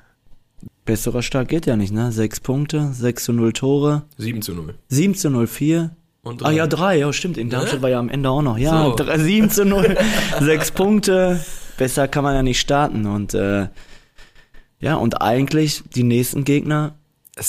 besserer 0.87 1.21
Start 1.21 1.49
geht 1.49 1.67
ja 1.67 1.77
nicht, 1.77 1.93
ne? 1.93 2.13
Sechs 2.13 2.41
Punkte, 2.41 2.89
6 2.95 3.25
zu 3.25 3.33
0 3.35 3.53
Tore, 3.53 4.05
7 4.17 4.41
zu 4.41 4.55
0. 4.55 4.75
7 4.89 5.15
zu 5.15 5.29
0, 5.29 5.47
4. 5.49 5.91
Und 6.23 6.41
Ah 6.43 6.47
drei. 6.47 6.53
ja, 6.55 6.67
drei, 6.67 6.99
ja 6.99 7.13
stimmt, 7.13 7.37
in 7.37 7.51
Darmstadt 7.51 7.83
war 7.83 7.91
ja 7.91 7.99
am 7.99 8.09
Ende 8.09 8.31
auch 8.31 8.41
noch. 8.41 8.57
Ja, 8.57 8.85
So. 8.87 8.95
drei- 8.97 9.19
7 9.19 9.51
zu 9.51 9.67
0, 9.67 9.99
6 10.41 10.71
Punkte, 10.73 11.39
besser 11.77 12.09
kann 12.09 12.25
man 12.25 12.35
ja 12.35 12.43
nicht 12.43 12.59
starten. 12.59 13.05
Und 13.05 13.35
äh, 13.35 13.69
ja, 14.81 14.95
und 14.95 15.21
eigentlich 15.21 15.83
die 15.95 16.05
nächsten 16.05 16.45
Gegner 16.45 16.95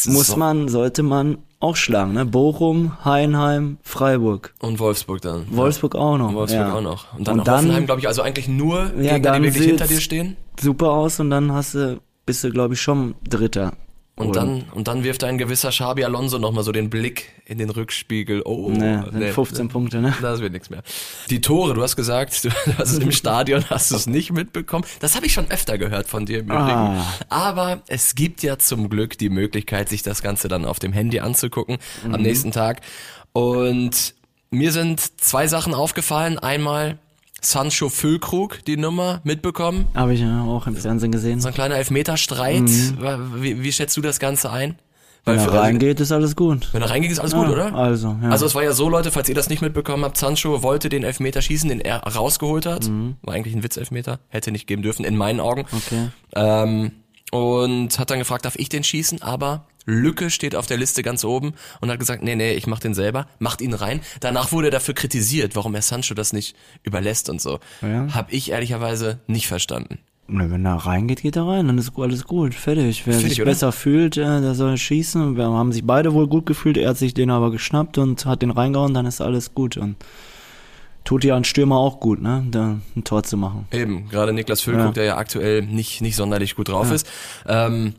muss 0.07 0.28
so- 0.28 0.36
man, 0.36 0.68
sollte 0.68 1.01
man 1.01 1.38
auch 1.59 1.75
schlagen, 1.75 2.13
ne? 2.13 2.25
Bochum, 2.25 3.04
Heinheim, 3.04 3.77
Freiburg, 3.81 4.54
Und 4.59 4.80
Wolfsburg 4.80 5.21
dann. 5.21 5.45
Wolfsburg 5.50 5.95
auch 5.95 6.18
noch. 6.18 6.30
Und 6.30 6.36
Wolfsburg 6.36 6.68
ja. 6.68 6.74
auch 6.74 6.81
noch. 6.81 7.18
Und 7.18 7.27
dann, 7.27 7.39
Und 7.39 7.48
dann- 7.48 7.57
Hoffenheim, 7.57 7.86
glaube 7.86 8.01
ich, 8.01 8.07
also 8.07 8.21
eigentlich 8.21 8.48
nur 8.48 8.92
Ja, 9.00 9.13
Gegner, 9.18 9.39
die 9.39 9.45
wirklich 9.45 9.65
hinter 9.68 9.88
dir 9.88 10.00
stehen. 10.01 10.38
Super 10.59 10.92
aus 10.92 11.19
und 11.19 11.30
dann 11.30 11.51
hast 11.51 11.74
du, 11.75 12.00
bist 12.25 12.44
du, 12.44 12.51
glaube 12.51 12.75
ich, 12.75 12.81
schon 12.81 13.15
Dritter. 13.27 13.74
Und 14.18 14.30
Oder? 14.30 14.42
dann, 14.42 14.64
und 14.74 14.88
dann 14.88 15.04
wirft 15.04 15.24
ein 15.24 15.38
gewisser 15.38 15.69
Xabi 15.69 16.04
Alonso 16.04 16.40
nochmal 16.40 16.64
so 16.64 16.72
den 16.72 16.90
Blick 16.90 17.30
in 17.46 17.60
den 17.60 17.69
Rückspiegel. 17.69 18.42
Oh, 18.46 18.66
oh 18.66 18.69
Ne, 18.72 19.08
nee, 19.14 19.31
15 19.31 19.69
Punkte, 19.69 20.02
ne? 20.02 20.12
Das 20.22 20.40
wird 20.42 20.54
nichts 20.54 20.72
mehr. 20.72 20.81
Die 21.30 21.40
Tore, 21.40 21.75
du 21.75 21.84
hast 21.84 21.96
gesagt, 21.96 22.44
du 22.44 22.50
hast 22.80 22.94
es 22.94 22.98
im 22.98 23.12
Stadion, 23.12 23.64
hast 23.69 23.92
du 23.92 23.96
es 23.96 24.08
nicht 24.08 24.34
mitbekommen. 24.34 24.86
Das 25.02 25.16
habe 25.16 25.28
ich 25.28 25.34
schon 25.34 25.52
öfter 25.52 25.78
gehört 25.78 26.08
von 26.08 26.25
dir 26.25 26.40
im 26.40 26.46
Übrigen. 26.48 26.62
Ah. 26.62 27.06
Aber 27.30 27.84
es 27.88 28.16
gibt 28.16 28.42
ja 28.42 28.58
zum 28.58 28.90
Glück 28.90 29.19
die 29.19 29.30
Möglichkeit, 29.30 29.88
sich 29.88 30.02
das 30.02 30.24
Ganze 30.24 30.48
dann 30.48 30.66
auf 30.66 30.80
dem 30.80 30.94
Handy 30.94 31.19
anzugucken 31.19 31.78
Mhm. 32.04 32.16
am 32.16 32.22
nächsten 32.24 32.52
Tag. 32.52 32.81
Und 33.34 34.16
mir 34.50 34.72
sind 34.72 35.00
zwei 35.22 35.46
Sachen 35.48 35.75
aufgefallen. 35.75 36.40
Einmal 36.40 36.98
Sancho 37.42 37.89
Füllkrug, 37.89 38.63
die 38.66 38.78
Nummer, 38.78 39.22
mitbekommen. 39.24 39.88
Habe 39.94 40.13
ich 40.13 40.22
ja 40.22 40.44
auch 40.44 40.68
im 40.68 40.75
Fernsehen 40.75 41.12
gesehen. 41.12 41.39
So 41.39 41.48
ein 41.48 41.54
kleiner 41.54 41.75
Elfmeterstreit. 41.75 42.69
Wie, 43.36 43.63
wie 43.63 43.72
schätzt 43.72 43.95
du 43.98 44.01
das 44.01 44.19
Ganze 44.19 44.51
ein? 44.51 44.78
Wenn 45.25 45.39
er 45.39 45.54
reingeht, 45.54 46.00
ist 46.00 46.12
alles 46.13 46.36
gut. 46.38 46.69
Wenn 46.72 46.81
er 46.81 46.89
reingeht, 46.89 47.12
ist 47.12 47.19
alles 47.19 47.34
Ja, 47.34 47.44
gut, 47.44 47.50
oder? 47.50 47.75
Also, 47.75 48.16
ja. 48.22 48.30
Also 48.30 48.45
es 48.45 48.56
war 48.56 48.63
ja 48.63 48.72
so, 48.72 48.88
Leute, 48.88 49.12
falls 49.12 49.28
ihr 49.28 49.36
das 49.36 49.50
nicht 49.50 49.62
mitbekommen 49.62 50.06
habt, 50.06 50.18
Sancho 50.18 50.63
wollte 50.63 50.88
den 50.88 51.04
Elfmeter 51.04 51.42
schießen, 51.42 51.68
den 51.68 51.81
er 51.81 52.00
rausgeholt 52.04 52.66
hat. 52.66 52.89
War 53.24 53.34
eigentlich 53.34 53.54
ein 53.54 53.62
Witzelfmeter, 53.62 54.19
hätte 54.30 54.51
nicht 54.51 54.68
geben 54.68 54.83
dürfen, 54.83 55.04
in 55.04 55.18
meinen 55.18 55.42
Augen. 55.42 55.66
Mhm. 55.69 55.78
Okay. 55.78 56.07
Ähm, 56.36 56.92
und 57.32 57.98
hat 58.00 58.10
dann 58.10 58.20
gefragt, 58.20 58.46
darf 58.46 58.56
ich 58.58 58.70
den 58.70 58.84
schießen? 58.84 59.22
Aber 59.22 59.66
Lücke 59.86 60.30
steht 60.30 60.56
auf 60.56 60.68
der 60.68 60.78
Liste 60.78 61.02
ganz 61.02 61.24
oben 61.24 61.54
und 61.82 61.90
hat 61.90 62.00
gesagt, 62.00 62.22
nee, 62.22 62.36
nee, 62.36 62.54
ich 62.54 62.68
mach 62.68 62.80
den 62.80 62.94
selber, 62.94 63.28
macht 63.40 63.62
ihn 63.62 63.74
rein. 63.74 64.02
Danach 64.20 64.52
wurde 64.52 64.68
er 64.68 64.72
dafür 64.72 64.94
kritisiert, 64.94 65.56
warum 65.56 65.76
er 65.76 65.82
Sancho 65.82 66.14
das 66.14 66.34
nicht 66.34 66.56
überlässt 66.84 67.30
und 67.30 67.42
so. 67.42 67.60
Ja. 67.82 68.14
Hab 68.14 68.32
ich 68.32 68.52
ehrlicherweise 68.52 69.20
nicht 69.28 69.48
verstanden. 69.48 70.00
Wenn 70.30 70.66
er 70.66 70.76
reingeht, 70.76 71.22
geht 71.22 71.38
er 71.38 71.48
rein, 71.48 71.68
dann 71.68 71.78
ist 71.78 71.94
alles 71.98 72.26
gut, 72.26 72.54
fertig. 72.54 73.04
Wer 73.06 73.14
Fertig, 73.14 73.30
sich 73.30 73.42
oder? 73.42 73.52
besser 73.52 73.72
fühlt, 73.72 74.18
äh, 74.18 74.42
der 74.42 74.56
soll 74.56 74.78
schießen. 74.78 75.38
Wir 75.38 75.46
haben 75.46 75.72
sich 75.72 75.86
beide 75.86 76.14
wohl 76.14 76.28
gut 76.28 76.46
gefühlt, 76.46 76.76
er 76.76 76.90
hat 76.90 76.98
sich 76.98 77.14
den 77.14 77.30
aber 77.30 77.50
geschnappt 77.50 77.98
und 77.98 78.26
hat 78.26 78.42
den 78.42 78.52
reingehauen, 78.52 78.94
dann 78.94 79.06
ist 79.06 79.22
alles 79.22 79.54
gut. 79.54 79.78
Und 79.78 79.96
tut 81.07 81.24
ja 81.24 81.38
ein 81.38 81.45
Stürmer 81.45 81.77
auch 81.77 82.01
gut, 82.01 82.21
ne, 82.21 82.45
da 82.51 82.80
ein 82.95 83.04
Tor 83.06 83.24
zu 83.24 83.38
machen. 83.38 83.65
Eben, 83.71 84.09
gerade 84.09 84.33
Niklas 84.33 84.59
Füllkrug, 84.59 84.88
Ja. 84.88 84.92
der 84.92 85.04
ja 85.06 85.18
aktuell 85.18 85.62
nicht, 85.62 86.01
nicht 86.01 86.18
sonderlich 86.18 86.56
gut 86.56 86.68
drauf 86.68 86.92
ist. 86.92 87.07
Ähm, 87.48 87.94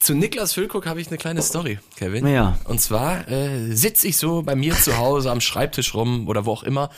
zu 0.00 0.14
Niklas 0.14 0.54
Füllkrug 0.54 0.84
habe 0.86 1.00
ich 1.00 1.06
eine 1.06 1.18
kleine 1.18 1.40
Story, 1.40 1.78
Kevin. 1.96 2.26
Ja. 2.26 2.58
Und 2.64 2.80
zwar 2.80 3.28
äh, 3.28 3.72
sitze 3.72 4.08
ich 4.08 4.16
so 4.16 4.42
bei 4.42 4.56
mir 4.56 4.74
zu 4.74 4.98
Hause 4.98 5.30
am 5.30 5.40
Schreibtisch 5.40 5.94
rum 5.94 6.26
oder 6.26 6.46
wo 6.46 6.52
auch 6.52 6.64
immer 6.64 6.90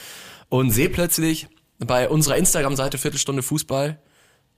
und 0.49 0.71
sehe 0.71 0.89
plötzlich 0.89 1.47
bei 1.77 2.09
unserer 2.09 2.37
Instagram-Seite 2.37 2.97
Viertelstunde 2.97 3.43
Fußball 3.43 3.99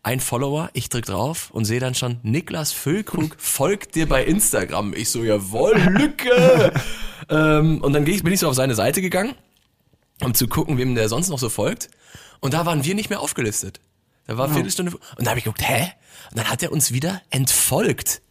ein 0.03 0.21
Follower, 0.21 0.69
ich 0.71 0.88
drück 0.88 1.05
drauf 1.05 1.50
und 1.51 1.65
sehe 1.65 1.81
dann 1.81 1.95
schon, 1.95 2.19
Niklas 2.23 2.71
Füllkrug 2.71 3.35
folgt 3.38 3.95
dir 3.95 4.07
bei 4.07 4.23
Instagram. 4.23 4.94
Ich 4.94 5.09
so, 5.09 5.21
jawohl, 5.21 5.77
Lücke! 5.79 6.71
ähm, 7.29 7.81
und 7.81 7.91
dann 7.91 8.05
bin 8.05 8.31
ich 8.31 8.39
so 8.39 8.47
auf 8.47 8.55
seine 8.55 8.75
Seite 8.75 9.01
gegangen 9.01 9.33
um 10.24 10.34
zu 10.34 10.48
gucken, 10.48 10.78
wem 10.78 10.96
der 10.96 11.10
sonst 11.10 11.30
noch 11.30 11.40
so 11.40 11.50
folgt. 11.50 11.90
Und 12.40 12.54
da 12.54 12.66
waren 12.66 12.84
wir 12.84 12.96
nicht 12.96 13.10
mehr 13.10 13.20
aufgelistet. 13.22 13.80
Da 14.28 14.38
war 14.38 14.50
Viertelstunde. 14.50 14.92
Und 15.18 15.25
da 15.25 15.30
habe 15.31 15.40
ich 15.40 15.44
geguckt, 15.46 15.62
hä? 15.68 15.92
Und 16.32 16.38
dann 16.39 16.50
hat 16.50 16.63
er 16.63 16.72
uns 16.72 16.92
wieder 16.94 17.22
entfolgt. 17.30 18.22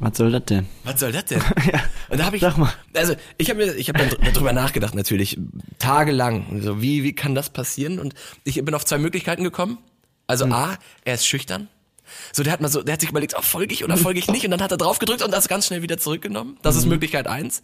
Was 0.00 0.16
soll 0.18 0.32
das 0.32 0.44
denn? 0.46 0.66
Was 0.82 0.98
soll 1.00 1.12
das 1.12 1.24
denn? 1.26 1.40
Und 2.10 2.18
da 2.18 2.24
habe 2.26 2.36
ich, 2.36 2.42
Sag 2.42 2.58
mal. 2.58 2.72
also 2.94 3.14
ich 3.38 3.48
habe 3.48 3.64
mir, 3.64 3.74
ich 3.76 3.88
habe 3.88 3.98
dann 4.00 4.08
dr- 4.10 4.32
darüber 4.32 4.52
nachgedacht 4.52 4.94
natürlich 4.94 5.38
tagelang. 5.78 6.60
So 6.62 6.82
wie 6.82 7.04
wie 7.04 7.14
kann 7.14 7.34
das 7.36 7.50
passieren? 7.50 7.98
Und 8.00 8.14
ich 8.42 8.62
bin 8.64 8.74
auf 8.74 8.84
zwei 8.84 8.98
Möglichkeiten 8.98 9.44
gekommen. 9.44 9.78
Also 10.26 10.46
a, 10.46 10.76
er 11.04 11.14
ist 11.14 11.26
schüchtern. 11.26 11.68
So 12.32 12.42
der 12.42 12.52
hat 12.52 12.60
mal 12.60 12.68
so, 12.68 12.82
der 12.82 12.94
hat 12.94 13.00
sich 13.00 13.10
überlegt, 13.10 13.34
oh, 13.38 13.42
folge 13.42 13.72
ich 13.72 13.84
oder 13.84 13.96
folge 13.96 14.18
ich 14.18 14.28
nicht? 14.28 14.44
Und 14.44 14.50
dann 14.50 14.60
hat 14.62 14.72
er 14.72 14.76
drauf 14.78 14.98
gedrückt 14.98 15.22
und 15.22 15.30
das 15.30 15.46
ganz 15.48 15.66
schnell 15.66 15.80
wieder 15.82 15.96
zurückgenommen. 15.96 16.58
Das 16.62 16.74
ist 16.76 16.86
Möglichkeit 16.86 17.26
eins. 17.28 17.62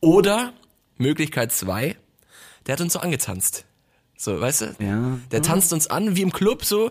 Oder 0.00 0.54
Möglichkeit 0.96 1.52
zwei, 1.52 1.96
der 2.68 2.74
hat 2.74 2.80
uns 2.80 2.92
so 2.92 3.00
angetanzt. 3.00 3.64
So, 4.20 4.40
weißt 4.40 4.60
du? 4.62 4.66
Ja. 4.80 5.18
Der 5.30 5.42
tanzt 5.42 5.72
uns 5.72 5.86
an, 5.86 6.16
wie 6.16 6.22
im 6.22 6.32
Club, 6.32 6.64
so, 6.64 6.90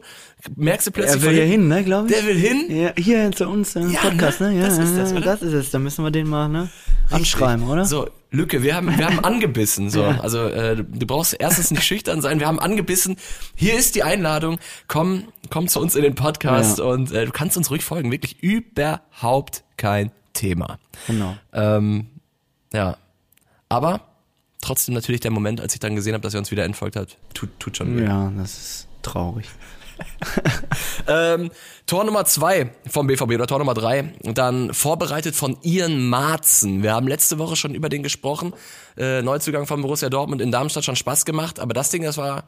merkst 0.55 0.87
du 0.87 0.91
plötzlich. 0.91 1.21
Er 1.21 1.29
will 1.29 1.35
hier 1.35 1.45
hin, 1.45 1.67
ne, 1.67 1.83
glaube 1.83 2.07
ich. 2.07 2.15
Der 2.15 2.25
will 2.25 2.37
hin. 2.37 2.65
Ja, 2.69 2.93
hier 2.97 3.29
zu 3.33 3.49
uns 3.49 3.75
im 3.75 3.91
Ja, 3.91 3.99
Podcast, 3.99 4.39
ne? 4.39 4.51
ne? 4.51 4.61
Ja, 4.61 4.67
Das 4.69 4.77
ist 4.77 4.97
das, 4.97 5.11
oder? 5.11 5.21
das 5.21 5.41
ist 5.41 5.51
es. 5.51 5.69
Dann 5.71 5.83
müssen 5.83 6.05
wir 6.05 6.11
den 6.11 6.27
mal, 6.29 6.47
ne? 6.47 6.69
Anschreiben, 7.09 7.67
oder? 7.67 7.83
So, 7.83 8.07
Lücke, 8.31 8.63
wir 8.63 8.75
haben, 8.75 8.97
wir 8.97 9.05
haben 9.05 9.19
angebissen. 9.25 9.89
So, 9.89 10.03
Ja. 10.03 10.21
also 10.21 10.39
äh, 10.45 10.77
du 10.77 11.05
brauchst 11.05 11.33
erstens 11.37 11.69
nicht 11.71 11.83
schüchtern 11.83 12.21
sein. 12.21 12.39
Wir 12.39 12.47
haben 12.47 12.61
angebissen. 12.61 13.17
Hier 13.55 13.77
ist 13.77 13.95
die 13.95 14.03
Einladung. 14.03 14.57
Komm, 14.87 15.25
komm 15.49 15.67
zu 15.67 15.81
uns 15.81 15.95
in 15.97 16.03
den 16.03 16.15
Podcast 16.15 16.77
Ja. 16.79 16.85
und 16.85 17.11
äh, 17.11 17.25
du 17.25 17.31
kannst 17.33 17.57
uns 17.57 17.69
ruhig 17.69 17.83
folgen. 17.83 18.09
Wirklich 18.09 18.41
überhaupt 18.41 19.65
kein 19.75 20.11
Thema. 20.31 20.79
Genau. 21.07 21.35
Ähm, 21.51 22.07
ja, 22.71 22.95
aber 23.67 23.99
trotzdem 24.61 24.93
natürlich 24.95 25.21
der 25.21 25.31
Moment, 25.31 25.61
als 25.61 25.73
ich 25.73 25.79
dann 25.79 25.95
gesehen 25.95 26.13
habe, 26.13 26.21
dass 26.23 26.33
er 26.33 26.39
uns 26.39 26.51
wieder 26.51 26.63
entfolgt 26.65 26.95
hat, 26.95 27.17
tut, 27.33 27.49
tut 27.59 27.77
schon 27.77 27.97
weh. 27.97 28.03
Ja, 28.03 28.31
das 28.37 28.51
ist 28.57 28.87
traurig. 29.01 29.45
Ähm, 31.07 31.49
Tor 31.85 32.03
Nummer 32.03 32.25
zwei 32.25 32.69
vom 32.87 33.07
BVB 33.07 33.31
oder 33.33 33.47
Tor 33.47 33.59
Nummer 33.59 33.73
drei, 33.73 34.13
dann 34.23 34.73
vorbereitet 34.73 35.35
von 35.35 35.57
Ian 35.63 36.07
Marzen. 36.09 36.83
Wir 36.83 36.93
haben 36.93 37.07
letzte 37.07 37.39
Woche 37.39 37.55
schon 37.55 37.73
über 37.73 37.87
den 37.89 38.03
gesprochen. 38.03 38.53
Äh, 38.97 39.21
Neuzugang 39.21 39.65
von 39.67 39.81
Borussia 39.81 40.09
Dortmund 40.09 40.41
in 40.41 40.51
Darmstadt 40.51 40.83
schon 40.83 40.95
Spaß 40.97 41.23
gemacht, 41.25 41.59
aber 41.59 41.73
das 41.73 41.89
Ding, 41.89 42.03
das 42.03 42.17
war, 42.17 42.43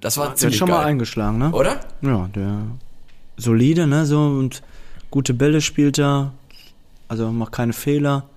das 0.00 0.18
war 0.18 0.26
Der 0.26 0.30
hat 0.32 0.38
ziemlich 0.38 0.58
schon 0.58 0.68
mal 0.68 0.78
geil. 0.78 0.86
eingeschlagen, 0.86 1.38
ne? 1.38 1.50
Oder? 1.50 1.80
Ja, 2.02 2.28
der 2.34 2.62
solide, 3.36 3.86
ne, 3.86 4.04
so 4.04 4.20
und 4.20 4.62
gute 5.10 5.32
Bälle 5.34 5.60
spielt 5.60 5.98
er. 5.98 6.32
Also 7.08 7.32
macht 7.32 7.52
keine 7.52 7.72
Fehler. 7.72 8.28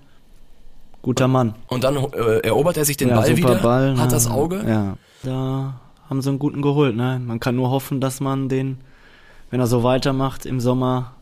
Guter 1.02 1.28
Mann. 1.28 1.54
Und 1.68 1.84
dann 1.84 1.96
äh, 1.96 2.38
erobert 2.46 2.76
er 2.76 2.84
sich 2.84 2.96
den 2.96 3.08
ja, 3.08 3.16
Ball 3.16 3.26
super 3.26 3.36
wieder, 3.36 3.54
Ball, 3.56 3.90
hat 3.98 4.06
ne? 4.06 4.12
das 4.14 4.28
Auge. 4.30 4.64
Ja. 4.66 4.96
Da 5.22 5.80
haben 6.08 6.22
sie 6.22 6.28
einen 6.30 6.38
guten 6.38 6.62
geholt, 6.62 6.96
ne? 6.96 7.20
Man 7.24 7.40
kann 7.40 7.56
nur 7.56 7.70
hoffen, 7.70 8.00
dass 8.00 8.20
man 8.20 8.48
den, 8.48 8.78
wenn 9.50 9.60
er 9.60 9.66
so 9.66 9.82
weitermacht, 9.82 10.46
im 10.46 10.60
Sommer 10.60 11.12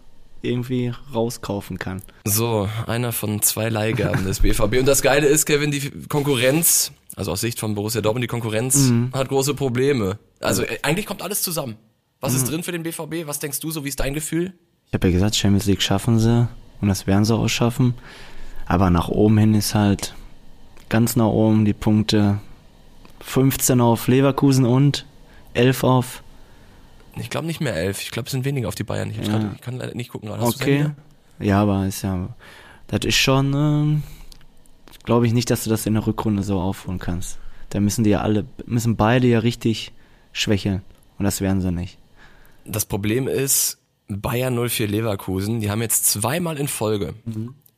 irgendwie 0.42 0.92
rauskaufen 1.14 1.78
kann. 1.78 2.00
So, 2.24 2.68
einer 2.86 3.12
von 3.12 3.42
zwei 3.42 3.68
Leihgaben 3.68 4.24
des 4.24 4.40
BVB. 4.40 4.78
Und 4.78 4.86
das 4.86 5.02
Geile 5.02 5.26
ist, 5.26 5.44
Kevin, 5.44 5.70
die 5.70 5.90
Konkurrenz, 6.08 6.92
also 7.16 7.32
aus 7.32 7.40
Sicht 7.42 7.60
von 7.60 7.74
Borussia 7.74 8.00
Dortmund, 8.00 8.22
die 8.24 8.28
Konkurrenz 8.28 8.88
Mhm. 8.88 9.10
hat 9.12 9.28
große 9.28 9.52
Probleme. 9.54 10.18
Also 10.40 10.62
äh, 10.62 10.78
eigentlich 10.82 11.04
kommt 11.06 11.20
alles 11.22 11.42
zusammen. 11.42 11.76
Was 12.20 12.32
Mhm. 12.32 12.38
ist 12.38 12.50
drin 12.50 12.62
für 12.62 12.72
den 12.72 12.82
BVB? 12.82 13.26
Was 13.26 13.38
denkst 13.38 13.60
du 13.60 13.70
so? 13.70 13.84
Wie 13.84 13.88
ist 13.88 14.00
dein 14.00 14.14
Gefühl? 14.14 14.54
Ich 14.86 14.94
habe 14.94 15.08
ja 15.08 15.12
gesagt, 15.12 15.36
Champions 15.36 15.66
League 15.66 15.82
schaffen 15.82 16.18
sie 16.18 16.48
und 16.80 16.88
das 16.88 17.06
werden 17.06 17.24
sie 17.26 17.34
auch 17.34 17.48
schaffen. 17.48 17.94
Aber 18.70 18.88
nach 18.90 19.08
oben 19.08 19.36
hin 19.36 19.54
ist 19.54 19.74
halt 19.74 20.14
ganz 20.88 21.16
nach 21.16 21.26
oben 21.26 21.64
die 21.64 21.72
Punkte 21.72 22.38
15 23.18 23.80
auf 23.80 24.06
Leverkusen 24.06 24.64
und 24.64 25.06
11 25.54 25.82
auf. 25.82 26.22
Ich 27.16 27.30
glaube 27.30 27.48
nicht 27.48 27.60
mehr 27.60 27.74
elf. 27.74 28.00
Ich 28.00 28.12
glaube, 28.12 28.26
es 28.26 28.30
sind 28.30 28.44
weniger 28.44 28.68
auf 28.68 28.76
die 28.76 28.84
Bayern. 28.84 29.10
Ich, 29.10 29.16
Ja. 29.16 29.24
grad, 29.24 29.54
ich 29.56 29.60
kann 29.60 29.76
leider 29.76 29.96
nicht 29.96 30.10
gucken. 30.12 30.30
Okay. 30.30 30.88
Ja, 31.40 31.62
aber 31.62 31.84
ist 31.86 32.02
ja. 32.02 32.28
Das 32.86 33.00
ist 33.04 33.16
schon. 33.16 33.52
Ähm, 33.54 34.02
Glaube 35.02 35.26
ich 35.26 35.32
nicht, 35.32 35.50
dass 35.50 35.64
du 35.64 35.70
das 35.70 35.86
in 35.86 35.94
der 35.94 36.06
Rückrunde 36.06 36.44
so 36.44 36.60
aufholen 36.60 37.00
kannst. 37.00 37.40
Da 37.70 37.80
müssen 37.80 38.04
die 38.04 38.10
ja 38.10 38.20
alle, 38.20 38.44
müssen 38.66 38.94
beide 38.94 39.26
ja 39.26 39.40
richtig 39.40 39.90
schwächeln. 40.32 40.82
Und 41.18 41.24
das 41.24 41.40
werden 41.40 41.60
sie 41.60 41.72
nicht. 41.72 41.98
Das 42.64 42.84
Problem 42.84 43.26
ist, 43.26 43.78
Bayern 44.06 44.54
04 44.68 44.86
Leverkusen, 44.86 45.58
die 45.58 45.72
haben 45.72 45.82
jetzt 45.82 46.06
zweimal 46.06 46.56
in 46.56 46.68
Folge 46.68 47.14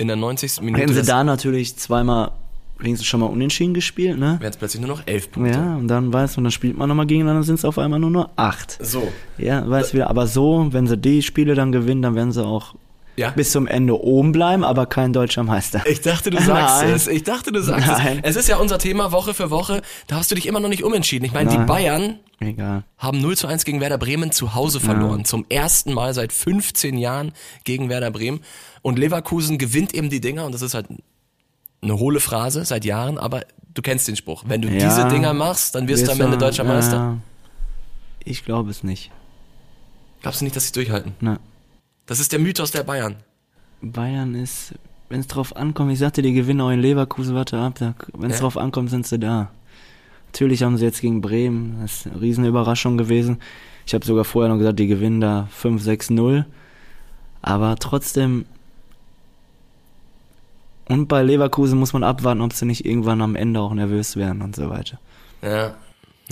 in 0.02 0.08
der 0.08 0.16
90. 0.16 0.60
Minute 0.60 0.82
Hätten 0.82 0.94
sie 0.94 1.04
da 1.04 1.24
natürlich 1.24 1.76
zweimal 1.76 2.32
wenigstens 2.78 3.06
schon 3.06 3.20
mal 3.20 3.26
unentschieden 3.26 3.72
gespielt, 3.72 4.18
ne? 4.18 4.36
wären 4.40 4.50
es 4.50 4.56
plötzlich 4.56 4.80
nur 4.80 4.90
noch 4.90 5.06
elf 5.06 5.30
Punkte. 5.30 5.52
Ja, 5.52 5.76
und 5.76 5.86
dann 5.86 6.12
weiß 6.12 6.36
man, 6.36 6.44
dann 6.44 6.50
spielt 6.50 6.76
man 6.76 6.88
nochmal 6.88 7.06
gegeneinander, 7.06 7.44
sind 7.44 7.54
es 7.54 7.64
auf 7.64 7.78
einmal 7.78 8.00
nur 8.00 8.10
noch 8.10 8.30
acht. 8.34 8.78
So. 8.80 9.10
Ja, 9.38 9.68
weiß 9.68 9.94
wieder. 9.94 10.10
Aber 10.10 10.26
so, 10.26 10.68
wenn 10.72 10.88
sie 10.88 10.98
die 10.98 11.22
Spiele 11.22 11.54
dann 11.54 11.70
gewinnen, 11.70 12.02
dann 12.02 12.16
werden 12.16 12.32
sie 12.32 12.44
auch 12.44 12.74
Ja. 13.16 13.30
bis 13.30 13.52
zum 13.52 13.66
Ende 13.66 14.00
oben 14.02 14.32
bleiben, 14.32 14.64
aber 14.64 14.86
kein 14.86 15.12
deutscher 15.12 15.42
Meister. 15.42 15.82
Ich 15.86 16.00
dachte, 16.00 16.30
du 16.30 16.38
sagst 16.40 16.82
Nein. 16.82 16.90
es. 16.94 17.06
Ich 17.08 17.22
dachte, 17.24 17.52
du 17.52 17.60
sagst 17.60 17.86
Nein. 17.86 18.20
es. 18.22 18.30
Es 18.30 18.36
ist 18.44 18.48
ja 18.48 18.56
unser 18.56 18.78
Thema 18.78 19.12
Woche 19.12 19.34
für 19.34 19.50
Woche. 19.50 19.82
Da 20.06 20.16
hast 20.16 20.30
du 20.30 20.34
dich 20.34 20.46
immer 20.46 20.60
noch 20.60 20.70
nicht 20.70 20.82
umentschieden. 20.82 21.26
Ich 21.26 21.32
meine, 21.34 21.50
die 21.50 21.58
Nein. 21.58 21.66
Bayern 21.66 22.18
Egal. 22.40 22.84
haben 22.96 23.20
0 23.20 23.36
zu 23.36 23.46
1 23.46 23.64
gegen 23.66 23.80
Werder 23.80 23.98
Bremen 23.98 24.32
zu 24.32 24.54
Hause 24.54 24.80
verloren. 24.80 25.24
Zum 25.26 25.44
ersten 25.50 25.92
Mal 25.92 26.14
seit 26.14 26.32
15 26.32 26.96
Jahren 26.96 27.32
gegen 27.64 27.88
Werder 27.90 28.10
Bremen. 28.10 28.40
Und 28.80 28.98
Leverkusen 28.98 29.58
gewinnt 29.58 29.94
eben 29.94 30.08
die 30.08 30.20
Dinger. 30.22 30.46
Und 30.46 30.52
das 30.52 30.62
ist 30.62 30.72
halt 30.72 30.86
eine 31.82 31.98
hohle 31.98 32.18
Phrase 32.20 32.64
seit 32.64 32.84
Jahren. 32.86 33.18
Aber 33.18 33.42
du 33.74 33.82
kennst 33.82 34.08
den 34.08 34.16
Spruch. 34.16 34.44
Wenn 34.46 34.62
du 34.62 34.68
Ja. 34.68 34.88
diese 34.88 35.08
Dinger 35.08 35.34
machst, 35.34 35.74
dann 35.74 35.86
wirst 35.86 36.06
du 36.06 36.12
am 36.12 36.20
Ende 36.20 36.38
deutscher 36.38 36.64
ja, 36.64 36.72
Meister. 36.72 36.96
ja. 36.96 37.18
Ich 38.24 38.44
glaube 38.44 38.70
es 38.70 38.82
nicht. 38.82 39.10
Glaubst 40.22 40.40
du 40.40 40.44
nicht, 40.44 40.56
dass 40.56 40.66
sie 40.68 40.72
durchhalten? 40.72 41.12
Na, 41.20 41.38
Das 42.06 42.20
ist 42.20 42.32
der 42.32 42.38
Mythos 42.40 42.70
der 42.70 42.82
Bayern. 42.82 43.16
Bayern 43.80 44.34
ist, 44.34 44.74
wenn 45.08 45.20
es 45.20 45.26
drauf 45.26 45.56
ankommt, 45.56 45.92
ich 45.92 45.98
sagte, 45.98 46.22
die 46.22 46.32
gewinnen 46.32 46.60
auch 46.60 46.70
in 46.70 46.80
Leverkusen, 46.80 47.34
warte 47.34 47.58
ab, 47.58 47.78
wenn 48.14 48.30
es 48.30 48.36
Ja. 48.36 48.42
drauf 48.42 48.56
ankommt, 48.56 48.90
sind 48.90 49.06
sie 49.06 49.18
da. 49.18 49.50
Natürlich 50.26 50.62
haben 50.62 50.76
sie 50.78 50.84
jetzt 50.84 51.00
gegen 51.00 51.20
Bremen, 51.20 51.78
das 51.82 51.92
ist 51.92 52.06
eine 52.06 52.20
riesen 52.20 52.44
Überraschung 52.44 52.96
gewesen. 52.96 53.38
Ich 53.86 53.94
habe 53.94 54.04
sogar 54.06 54.24
vorher 54.24 54.50
noch 54.50 54.58
gesagt, 54.58 54.78
die 54.78 54.86
gewinnen 54.86 55.20
da 55.20 55.48
5-6-0. 55.60 56.44
Aber 57.42 57.76
trotzdem, 57.76 58.46
und 60.88 61.08
bei 61.08 61.22
Leverkusen 61.22 61.78
muss 61.78 61.92
man 61.92 62.04
abwarten, 62.04 62.40
ob 62.40 62.52
sie 62.52 62.64
nicht 62.66 62.84
irgendwann 62.84 63.20
am 63.20 63.36
Ende 63.36 63.60
auch 63.60 63.74
nervös 63.74 64.16
werden 64.16 64.42
und 64.42 64.56
so 64.56 64.70
weiter. 64.70 64.98
Ja. 65.42 65.74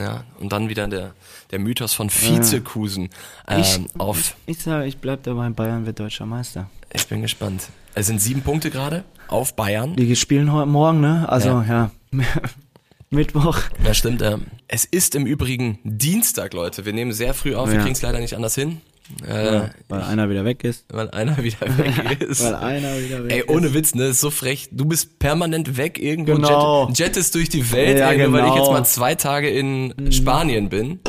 Ja, 0.00 0.24
und 0.40 0.52
dann 0.52 0.68
wieder 0.68 0.88
der, 0.88 1.12
der 1.50 1.58
Mythos 1.58 1.92
von 1.92 2.10
Vizekusen 2.10 3.10
Ich- 3.58 3.76
ähm, 3.76 3.86
auf 3.98 4.34
Ich 4.46 4.58
sage, 4.62 4.86
ich 4.86 4.98
bleib 4.98 5.22
dabei, 5.24 5.48
Bayern 5.50 5.84
wird 5.86 6.00
deutscher 6.00 6.26
Meister. 6.26 6.70
Ich 6.92 7.06
bin 7.06 7.22
gespannt. 7.22 7.68
Es 7.94 8.06
sind 8.06 8.20
sieben 8.20 8.42
Punkte 8.42 8.70
gerade 8.70 9.04
auf 9.28 9.54
Bayern. 9.54 9.94
Die 9.96 10.16
spielen 10.16 10.52
heute 10.52 10.66
Morgen, 10.68 11.00
ne? 11.00 11.28
Also, 11.28 11.62
ja. 11.68 11.90
Mittwoch. 13.10 13.58
Ja, 13.84 13.92
stimmt. 13.94 14.22
Ähm, 14.22 14.46
es 14.68 14.84
ist 14.84 15.14
im 15.16 15.26
Übrigen 15.26 15.78
Dienstag, 15.84 16.54
Leute. 16.54 16.84
Wir 16.86 16.92
nehmen 16.92 17.12
sehr 17.12 17.34
früh 17.34 17.54
auf. 17.56 17.68
Wir 17.68 17.76
Ja. 17.76 17.80
kriegen 17.82 17.94
es 17.94 18.02
leider 18.02 18.20
nicht 18.20 18.34
anders 18.34 18.54
hin. 18.54 18.80
Äh, 19.26 19.68
weil 19.88 20.02
einer 20.02 20.30
wieder 20.30 20.44
weg 20.44 20.64
ist. 20.64 20.84
weil 20.92 21.10
einer 21.10 21.36
wieder 21.42 21.60
weg 21.78 22.20
ist. 22.28 22.42
Weil 22.44 22.54
einer 22.54 22.98
wieder 22.98 23.24
weg 23.24 23.32
Ey, 23.32 23.38
ist. 23.40 23.48
ohne 23.48 23.74
Witz, 23.74 23.94
ne? 23.94 24.06
Ist 24.06 24.20
so 24.20 24.30
frech. 24.30 24.68
Du 24.72 24.84
bist 24.84 25.18
permanent 25.18 25.76
weg 25.76 25.98
irgendwo. 25.98 26.34
Genau. 26.34 26.88
Jet, 26.88 26.98
jettest 26.98 27.34
durch 27.34 27.48
die 27.48 27.70
Welt, 27.72 27.98
Ja, 27.98 28.10
ey, 28.12 28.18
nur 28.18 28.32
weil 28.32 28.40
ich 28.46 28.52
genau. 28.52 28.56
jetzt 28.64 28.72
mal 28.72 28.84
zwei 28.84 29.14
Tage 29.14 29.50
in 29.50 30.12
Spanien 30.12 30.68
bin. 30.68 31.00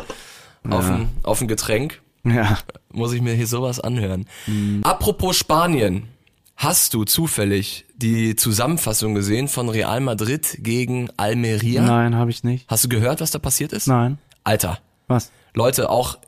Auf, 0.70 0.89
ein, 0.89 1.10
auf 1.24 1.41
ein 1.41 1.48
Getränk. 1.48 2.01
Ja. 2.24 2.60
Muss 2.93 3.13
ich 3.13 3.22
mir 3.22 3.34
hier 3.34 3.48
sowas 3.48 3.79
anhören. 3.79 4.27
Mhm. 4.46 4.81
Apropos 4.84 5.36
Spanien. 5.38 6.08
Hast 6.55 6.93
du 6.93 7.05
zufällig 7.05 7.86
die 7.96 8.36
Zusammenfassung 8.36 9.15
gesehen 9.15 9.48
von 9.48 9.67
Real 9.70 10.00
Madrid 10.01 10.58
gegen 10.60 11.10
Almeria? 11.17 11.81
Nein, 11.81 12.15
habe 12.15 12.29
ich 12.29 12.43
nicht. 12.43 12.67
Hast 12.70 12.84
du 12.84 12.89
gehört, 12.89 13.20
was 13.22 13.31
da 13.31 13.39
passiert 13.39 13.74
ist? 13.74 13.88
Nein. 13.88 14.20
Alter, 14.43 14.77
Was? 15.08 15.31
Leute, 15.55 15.89
auch 15.89 16.20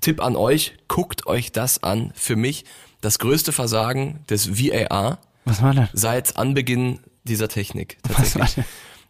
Tipp 0.00 0.22
an 0.22 0.36
euch, 0.36 0.74
guckt 0.88 1.26
euch 1.26 1.52
das 1.52 1.82
an. 1.82 2.12
Für 2.14 2.36
mich 2.36 2.64
das 3.00 3.18
größte 3.18 3.52
Versagen 3.52 4.20
des 4.28 4.58
VAR 4.58 5.18
Was 5.44 5.62
war 5.62 5.74
denn? 5.74 5.88
seit 5.92 6.36
Anbeginn 6.36 7.00
dieser 7.24 7.48
Technik. 7.48 7.98
Was 8.04 8.10
war 8.10 8.16
Tatsächlich. 8.46 8.54
denn? 8.54 8.64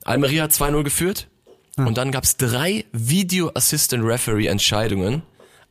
Almeria 0.04 0.44
hat 0.44 0.52
2-0 0.52 0.82
geführt 0.84 1.28
und 1.76 1.98
dann 1.98 2.10
gab's 2.12 2.36
drei 2.36 2.84
Video 2.92 3.50
Assistant 3.54 4.04
Referee 4.04 4.46
Entscheidungen. 4.46 5.22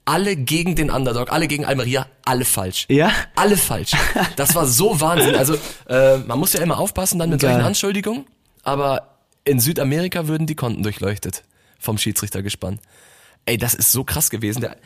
Alle 0.08 0.36
gegen 0.36 0.76
den 0.76 0.92
Underdog, 0.92 1.32
alle 1.32 1.48
gegen 1.48 1.66
Almeria, 1.66 2.06
alle 2.26 2.46
falsch. 2.46 2.86
Ja? 2.90 3.12
Alle 3.36 3.58
falsch. 3.58 3.94
Das 4.36 4.54
war 4.54 4.68
so 4.68 5.00
Wahnsinn. 5.02 5.34
Also 5.36 5.56
äh, 5.88 6.18
man 6.18 6.38
muss 6.38 6.54
ja 6.54 6.62
immer 6.62 6.78
aufpassen 6.78 7.18
dann 7.18 7.32
mit 7.32 7.42
Geil. 7.42 7.54
solchen 7.54 7.66
Anschuldigungen, 7.66 8.26
aber 8.64 9.18
in 9.46 9.60
Südamerika 9.60 10.28
würden 10.28 10.46
die 10.46 10.54
Konten 10.56 10.84
durchleuchtet 10.84 11.44
vom 11.80 11.98
Schiedsrichtergespann. 11.98 12.80
Ey, 13.46 13.58
das 13.58 13.74
ist 13.74 13.92
so 13.92 14.04
krass 14.04 14.30
gewesen. 14.30 14.62
Der 14.62 14.78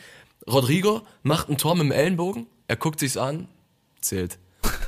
Rodrigo 0.46 1.02
macht 1.22 1.48
ein 1.48 1.58
Tor 1.58 1.74
mit 1.74 1.84
dem 1.84 1.92
Ellenbogen, 1.92 2.46
er 2.68 2.76
guckt 2.76 3.00
sich's 3.00 3.16
an, 3.16 3.48
zählt. 4.00 4.38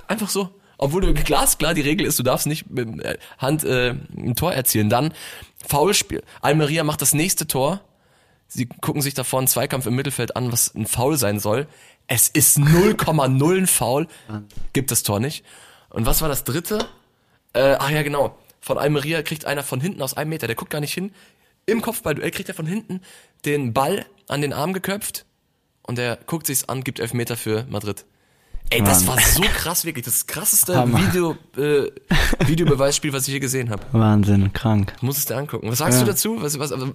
Einfach 0.07 0.29
so. 0.29 0.51
Obwohl 0.79 1.03
du 1.03 1.15
glasklar, 1.15 1.75
die 1.75 1.81
Regel 1.81 2.07
ist, 2.07 2.19
du 2.19 2.23
darfst 2.25 2.47
nicht 2.47 2.69
mit 2.69 3.05
der 3.05 3.19
Hand 3.39 3.63
äh, 3.63 3.95
ein 4.17 4.35
Tor 4.35 4.53
erzielen. 4.53 4.89
Dann 4.89 5.15
Foulspiel. 5.69 6.23
Almeria 6.41 6.83
macht 6.83 7.03
das 7.03 7.15
nächste 7.15 7.47
Tor. 7.47 7.81
Sie 8.49 8.67
gucken 8.67 9.01
sich 9.01 9.15
davor 9.15 9.39
einen 9.39 9.49
Zweikampf 9.49 9.87
im 9.87 9.95
Mittelfeld 9.95 10.35
an, 10.35 10.51
was 10.51 10.75
ein 10.75 10.87
Foul 10.87 11.17
sein 11.17 11.39
soll. 11.39 11.69
Es 12.09 12.29
ist 12.29 12.59
0,0 12.59 13.59
ein 13.59 13.67
Foul. 13.67 14.09
Gibt 14.73 14.91
das 14.91 15.05
Tor 15.05 15.21
nicht. 15.21 15.45
Und 15.89 16.05
was 16.05 16.21
war 16.21 16.29
das 16.29 16.43
dritte? 16.43 16.85
Äh, 17.53 17.77
ach 17.79 17.91
ja, 17.91 18.03
genau. 18.03 18.37
Von 18.61 18.77
Almeria 18.77 19.23
kriegt 19.23 19.45
einer 19.45 19.63
von 19.63 19.81
hinten 19.81 20.03
aus 20.03 20.15
einem 20.15 20.31
Meter, 20.31 20.49
der 20.49 20.57
guckt 20.57 20.71
gar 20.71 20.81
nicht 20.81 20.95
hin. 20.95 21.13
Im 21.65 21.81
Kopfballduell 21.81 22.31
kriegt 22.33 22.49
er 22.49 22.55
von 22.55 22.67
hinten 22.67 23.03
den 23.45 23.73
Ball 23.73 24.05
an 24.29 24.41
den 24.41 24.53
Arm 24.53 24.73
geköpft 24.73 25.27
und 25.85 25.99
der 25.99 26.19
guckt 26.27 26.47
sich's 26.47 26.65
an, 26.69 26.83
gibt 26.85 27.01
Elfmeter 27.01 27.37
für 27.37 27.65
Madrid. 27.69 28.05
Ey, 28.71 28.83
das 28.83 29.05
Mann. 29.05 29.17
war 29.17 29.23
so 29.23 29.43
krass, 29.43 29.85
wirklich. 29.85 30.05
Das 30.07 30.27
krasseste 30.27 30.75
Hammer. 30.77 30.99
Video, 31.07 31.37
äh, 31.59 31.91
Videobeweisspiel, 32.47 33.13
was 33.13 33.29
ich 33.29 33.35
je 33.35 33.41
gesehen 33.41 33.69
habe. 33.71 33.83
Wahnsinn, 33.93 34.53
krank. 34.53 34.95
Muss 35.03 35.19
es 35.19 35.27
dir 35.27 35.37
angucken. 35.37 35.69
Was 35.71 35.79
sagst 35.79 35.99
Ja. 35.99 36.05
du 36.07 36.11
dazu? 36.11 36.41
Was, 36.41 36.59
was, 36.59 36.73
also, 36.73 36.91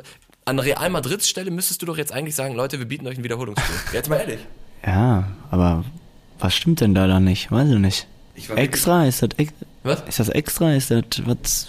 an 0.46 0.60
Real 0.60 0.90
Madrids 0.90 1.30
Stelle 1.30 1.52
müsstest 1.52 1.82
du 1.82 1.86
doch 1.86 1.98
jetzt 1.98 2.12
eigentlich 2.12 2.34
sagen, 2.36 2.56
Leute, 2.56 2.80
wir 2.80 2.88
bieten 2.88 3.06
euch 3.06 3.18
ein 3.18 3.24
Wiederholungsspiel. 3.24 3.76
Jetzt 3.94 4.10
mal 4.10 4.16
ehrlich. 4.16 4.40
Ja, 4.86 5.28
aber 5.52 5.84
was 6.40 6.56
stimmt 6.56 6.82
denn 6.82 6.96
da 6.96 7.06
dann 7.06 7.26
nicht? 7.26 7.52
Weiß 7.52 7.70
ich 7.70 7.78
nicht. 7.80 8.08
Ich 8.34 8.50
Extra? 8.50 9.06
Ist 9.06 9.22
das, 9.22 9.30
ex 9.38 9.54
Was? 9.84 10.02
ist 10.08 10.20
das 10.20 10.30
extra? 10.30 10.74
Ist 10.74 10.90
das, 10.92 11.04
was 11.26 11.68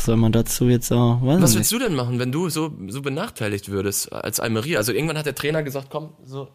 soll 0.00 0.16
man 0.16 0.32
dazu 0.32 0.68
jetzt 0.68 0.92
auch, 0.92 1.20
weiß 1.22 1.40
Was 1.42 1.54
würdest 1.54 1.72
du 1.72 1.78
denn 1.78 1.94
machen, 1.94 2.18
wenn 2.18 2.32
du 2.32 2.48
so, 2.48 2.72
so 2.88 3.02
benachteiligt 3.02 3.70
würdest 3.70 4.12
als 4.12 4.40
Almeria? 4.40 4.78
Also 4.78 4.92
irgendwann 4.92 5.18
hat 5.18 5.26
der 5.26 5.34
Trainer 5.34 5.62
gesagt, 5.62 5.88
komm, 5.90 6.10
so 6.24 6.48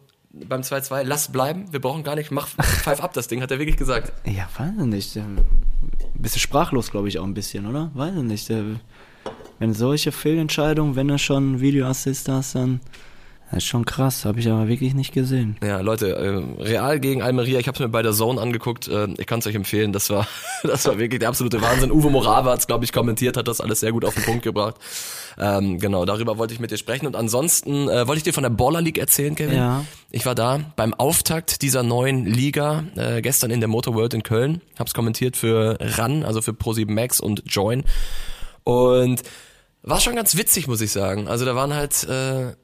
beim 0.48 0.62
2-2, 0.62 1.02
lass 1.04 1.30
bleiben, 1.30 1.66
wir 1.72 1.80
brauchen 1.80 2.02
gar 2.02 2.16
nicht, 2.16 2.30
mach, 2.30 2.48
pfeif 2.48 3.00
ab 3.00 3.12
das 3.12 3.28
Ding, 3.28 3.40
hat 3.40 3.50
er 3.50 3.58
wirklich 3.58 3.76
gesagt. 3.76 4.12
Ja, 4.26 4.48
weiß 4.58 4.72
ich 4.80 4.86
nicht. 4.86 5.16
ähm, 5.16 5.38
du 6.14 6.28
sprachlos, 6.38 6.90
glaube 6.90 7.08
ich, 7.08 7.18
auch 7.18 7.24
ein 7.24 7.34
bisschen, 7.34 7.66
oder? 7.66 7.90
Weiß 7.94 8.14
ich 8.16 8.22
nicht. 8.22 8.50
äh, 8.50 8.62
Wenn 9.58 9.72
solche 9.74 10.10
Fehlentscheidungen, 10.10 10.96
wenn 10.96 11.08
du 11.08 11.18
schon 11.18 11.60
Videoassist 11.60 12.28
hast, 12.28 12.56
dann, 12.56 12.80
Das 13.54 13.62
ist 13.62 13.68
schon 13.68 13.84
krass, 13.84 14.24
habe 14.24 14.40
ich 14.40 14.50
aber 14.50 14.66
wirklich 14.66 14.94
nicht 14.94 15.12
gesehen. 15.12 15.56
Ja, 15.62 15.78
Leute, 15.78 16.16
äh, 16.16 16.60
Real 16.60 16.98
gegen 16.98 17.22
Almeria, 17.22 17.60
ich 17.60 17.68
habe 17.68 17.76
es 17.76 17.80
mir 17.80 17.88
bei 17.88 18.02
der 18.02 18.10
Zone 18.10 18.40
angeguckt, 18.40 18.88
äh, 18.88 19.06
ich 19.16 19.28
kann 19.28 19.38
es 19.38 19.46
euch 19.46 19.54
empfehlen, 19.54 19.92
das 19.92 20.10
war 20.10 20.26
das 20.64 20.84
war 20.86 20.98
wirklich 20.98 21.20
der 21.20 21.28
absolute 21.28 21.62
Wahnsinn. 21.62 21.92
Uwe 21.92 22.10
Morava 22.10 22.50
hat 22.50 22.58
es, 22.58 22.66
glaube 22.66 22.84
ich, 22.84 22.92
kommentiert, 22.92 23.36
hat 23.36 23.46
das 23.46 23.60
alles 23.60 23.78
sehr 23.78 23.92
gut 23.92 24.04
auf 24.04 24.14
den 24.14 24.24
Punkt 24.24 24.42
gebracht. 24.42 24.74
Ähm, 25.38 25.78
genau, 25.78 26.04
darüber 26.04 26.36
wollte 26.36 26.52
ich 26.52 26.58
mit 26.58 26.72
dir 26.72 26.78
sprechen 26.78 27.06
und 27.06 27.14
ansonsten 27.14 27.88
äh, 27.88 28.08
wollte 28.08 28.18
ich 28.18 28.22
dir 28.24 28.32
von 28.32 28.42
der 28.42 28.50
Baller 28.50 28.80
League 28.80 28.98
erzählen, 28.98 29.36
Kevin. 29.36 29.56
Ja. 29.56 29.84
Ich 30.10 30.26
war 30.26 30.34
da 30.34 30.58
beim 30.74 30.92
Auftakt 30.92 31.62
dieser 31.62 31.84
neuen 31.84 32.26
Liga, 32.26 32.82
äh, 32.96 33.22
gestern 33.22 33.52
in 33.52 33.60
der 33.60 33.68
Motor 33.68 33.94
World 33.94 34.14
in 34.14 34.24
Köln, 34.24 34.62
hab's 34.80 34.94
kommentiert 34.94 35.36
für 35.36 35.78
RAN, 35.80 36.24
also 36.24 36.42
für 36.42 36.50
Pro7 36.50 36.90
Max 36.90 37.20
und 37.20 37.44
Join 37.46 37.84
und 38.64 39.22
war 39.84 40.00
schon 40.00 40.16
ganz 40.16 40.36
witzig, 40.36 40.66
muss 40.66 40.80
ich 40.80 40.90
sagen. 40.90 41.28
Also 41.28 41.44
da 41.44 41.54
waren 41.54 41.72
halt 41.72 42.02
äh, 42.04 42.56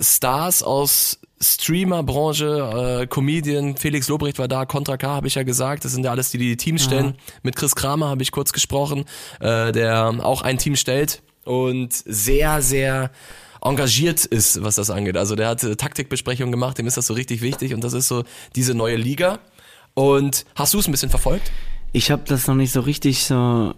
Stars 0.00 0.62
aus 0.62 1.18
Streamer-Branche, 1.40 3.02
äh, 3.02 3.06
Comedian, 3.06 3.76
Felix 3.76 4.08
Lobrecht 4.08 4.38
war 4.38 4.48
da, 4.48 4.64
Contra 4.64 4.96
K 4.96 5.08
habe 5.08 5.26
ich 5.26 5.34
ja 5.34 5.42
gesagt, 5.42 5.84
das 5.84 5.92
sind 5.92 6.04
ja 6.04 6.10
alles 6.10 6.30
die, 6.30 6.38
die 6.38 6.48
die 6.48 6.56
Teams 6.56 6.84
stellen. 6.84 7.14
Mit 7.42 7.56
Chris 7.56 7.74
Kramer 7.74 8.08
habe 8.08 8.22
ich 8.22 8.32
kurz 8.32 8.52
gesprochen, 8.52 9.04
äh, 9.40 9.72
der 9.72 10.14
auch 10.22 10.42
ein 10.42 10.56
Team 10.58 10.76
stellt 10.76 11.22
und 11.44 11.92
sehr, 11.92 12.62
sehr 12.62 13.10
engagiert 13.60 14.24
ist, 14.24 14.62
was 14.62 14.76
das 14.76 14.90
angeht. 14.90 15.16
Also 15.16 15.34
der 15.34 15.48
hat 15.48 15.62
äh, 15.62 15.76
Taktikbesprechungen 15.76 16.52
gemacht, 16.52 16.78
dem 16.78 16.86
ist 16.86 16.96
das 16.96 17.06
so 17.06 17.14
richtig 17.14 17.42
wichtig 17.42 17.74
und 17.74 17.84
das 17.84 17.92
ist 17.92 18.08
so 18.08 18.24
diese 18.54 18.74
neue 18.74 18.96
Liga. 18.96 19.38
Und 19.94 20.44
hast 20.54 20.74
du 20.74 20.78
es 20.78 20.88
ein 20.88 20.92
bisschen 20.92 21.10
verfolgt? 21.10 21.50
Ich 21.92 22.10
habe 22.10 22.22
das 22.26 22.46
noch 22.46 22.54
nicht 22.54 22.72
so 22.72 22.80
richtig 22.80 23.24
so. 23.24 23.74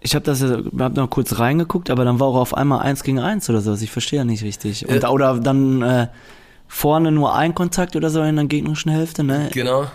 Ich 0.00 0.14
habe 0.14 0.24
das, 0.24 0.42
hab 0.42 0.94
noch 0.96 1.10
kurz 1.10 1.38
reingeguckt, 1.38 1.90
aber 1.90 2.04
dann 2.04 2.20
war 2.20 2.28
auch 2.28 2.36
auf 2.36 2.54
einmal 2.54 2.80
eins 2.80 3.02
gegen 3.02 3.18
eins 3.18 3.50
oder 3.50 3.60
so. 3.60 3.74
Ich 3.74 3.90
verstehe 3.90 4.24
nicht 4.24 4.42
richtig. 4.44 4.88
Und, 4.88 5.02
Ja. 5.02 5.08
Oder 5.10 5.38
dann 5.40 5.82
äh, 5.82 6.06
vorne 6.68 7.10
nur 7.10 7.34
ein 7.34 7.54
Kontakt 7.54 7.96
oder 7.96 8.08
so 8.10 8.22
in 8.22 8.36
der 8.36 8.44
gegnerischen 8.44 8.90
Hälfte, 8.92 9.24
ne? 9.24 9.48
Genau. 9.52 9.86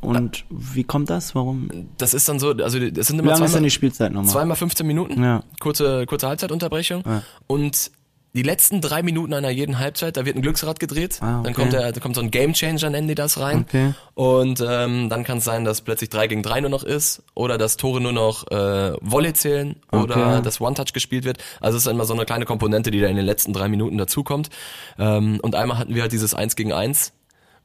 Und 0.00 0.44
wie 0.48 0.84
kommt 0.84 1.10
das? 1.10 1.34
Warum? 1.34 1.68
Das 1.96 2.14
ist 2.14 2.28
dann 2.28 2.38
so, 2.38 2.50
also 2.52 2.78
das 2.78 3.08
sind 3.08 3.16
Wie 3.16 3.22
immer 3.22 3.32
lange 3.32 3.32
ist 3.32 3.40
denn 3.40 3.48
zweimal, 3.48 3.62
die 3.64 3.70
Spielzeit 3.70 4.12
nochmal? 4.12 4.30
zweimal 4.30 4.56
15 4.56 4.86
Minuten, 4.86 5.22
Ja. 5.24 5.42
kurze, 5.58 6.06
kurze 6.06 6.28
Halbzeitunterbrechung 6.28 7.02
Ja. 7.04 7.22
und 7.48 7.90
die 8.38 8.44
letzten 8.44 8.80
drei 8.80 9.02
Minuten 9.02 9.34
einer 9.34 9.50
jeden 9.50 9.80
Halbzeit, 9.80 10.16
da 10.16 10.24
wird 10.24 10.36
ein 10.36 10.42
Glücksrad 10.42 10.78
gedreht, 10.78 11.18
Ah, 11.20 11.40
okay. 11.40 11.44
dann 11.44 11.54
kommt 11.54 11.72
der, 11.72 11.90
da 11.90 11.98
kommt 12.00 12.14
so 12.14 12.20
ein 12.20 12.30
Gamechanger, 12.30 12.88
nennen 12.88 13.08
die 13.08 13.16
das 13.16 13.40
rein 13.40 13.64
Okay. 13.68 13.94
und 14.14 14.64
ähm, 14.66 15.08
dann 15.08 15.24
kann 15.24 15.38
es 15.38 15.44
sein, 15.44 15.64
dass 15.64 15.80
plötzlich 15.80 16.08
3 16.10 16.28
gegen 16.28 16.42
3 16.44 16.60
nur 16.60 16.70
noch 16.70 16.84
ist 16.84 17.22
oder 17.34 17.58
dass 17.58 17.76
Tore 17.76 18.00
nur 18.00 18.12
noch 18.12 18.46
äh, 18.50 18.92
Volley 19.00 19.32
zählen 19.32 19.74
oder 19.90 20.16
Okay. 20.36 20.42
dass 20.42 20.60
One-Touch 20.60 20.92
gespielt 20.92 21.24
wird. 21.24 21.38
Also 21.60 21.76
es 21.78 21.84
ist 21.86 21.90
immer 21.90 22.04
so 22.04 22.14
eine 22.14 22.24
kleine 22.26 22.44
Komponente, 22.44 22.90
die 22.92 23.00
da 23.00 23.08
in 23.08 23.16
den 23.16 23.26
letzten 23.26 23.52
drei 23.52 23.68
Minuten 23.68 23.98
dazukommt. 23.98 24.50
Ähm, 24.98 25.40
und 25.42 25.54
einmal 25.56 25.78
hatten 25.78 25.94
wir 25.94 26.02
halt 26.02 26.12
dieses 26.12 26.32
1 26.34 26.54
gegen 26.54 26.72
1, 26.72 27.12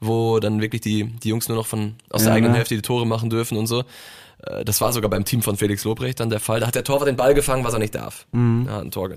wo 0.06 0.40
dann 0.40 0.62
wirklich 0.62 0.82
die, 0.82 1.06
die 1.06 1.30
Jungs 1.30 1.48
nur 1.48 1.58
noch 1.58 1.68
von 1.68 1.96
aus 2.10 2.22
der 2.24 2.32
Ja, 2.32 2.36
eigenen 2.38 2.52
ne? 2.54 2.58
Hälfte 2.60 2.76
die 2.76 2.82
Tore 2.82 3.06
machen 3.08 3.30
dürfen 3.30 3.58
und 3.58 3.68
so. 3.68 3.84
Äh, 4.46 4.64
Das 4.66 4.82
war 4.82 4.92
sogar 4.94 5.10
beim 5.10 5.26
Team 5.26 5.42
von 5.42 5.58
Felix 5.58 5.84
Lobrecht 5.84 6.20
dann 6.20 6.30
der 6.30 6.40
Fall. 6.40 6.60
Da 6.60 6.68
hat 6.68 6.76
der 6.76 6.84
Torwart 6.84 7.08
den 7.08 7.16
Ball 7.16 7.34
gefangen, 7.34 7.64
was 7.64 7.74
er 7.74 7.80
nicht 7.80 7.96
darf. 7.96 8.26
Mhm. 8.32 8.66
Ja, 8.68 8.80
ein 8.80 8.92
Tor. 8.92 9.10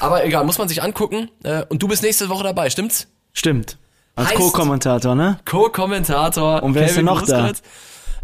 Aber 0.00 0.24
egal, 0.24 0.44
muss 0.44 0.58
man 0.58 0.68
sich 0.68 0.82
angucken. 0.82 1.28
Äh, 1.42 1.64
Und 1.68 1.82
du 1.82 1.88
bist 1.88 2.02
nächste 2.02 2.28
Woche 2.28 2.44
dabei, 2.44 2.70
stimmt's? 2.70 3.08
Stimmt. 3.32 3.78
Als 4.16 4.34
Co-Kommentator, 4.34 5.14
ne? 5.16 5.38
Co-Kommentator. 5.44 6.62
Und 6.62 6.74
wer 6.74 6.86
ist 6.86 6.96
denn 6.96 7.04
noch 7.04 7.22
da? 7.22 7.40
Gruskreuz. 7.48 7.62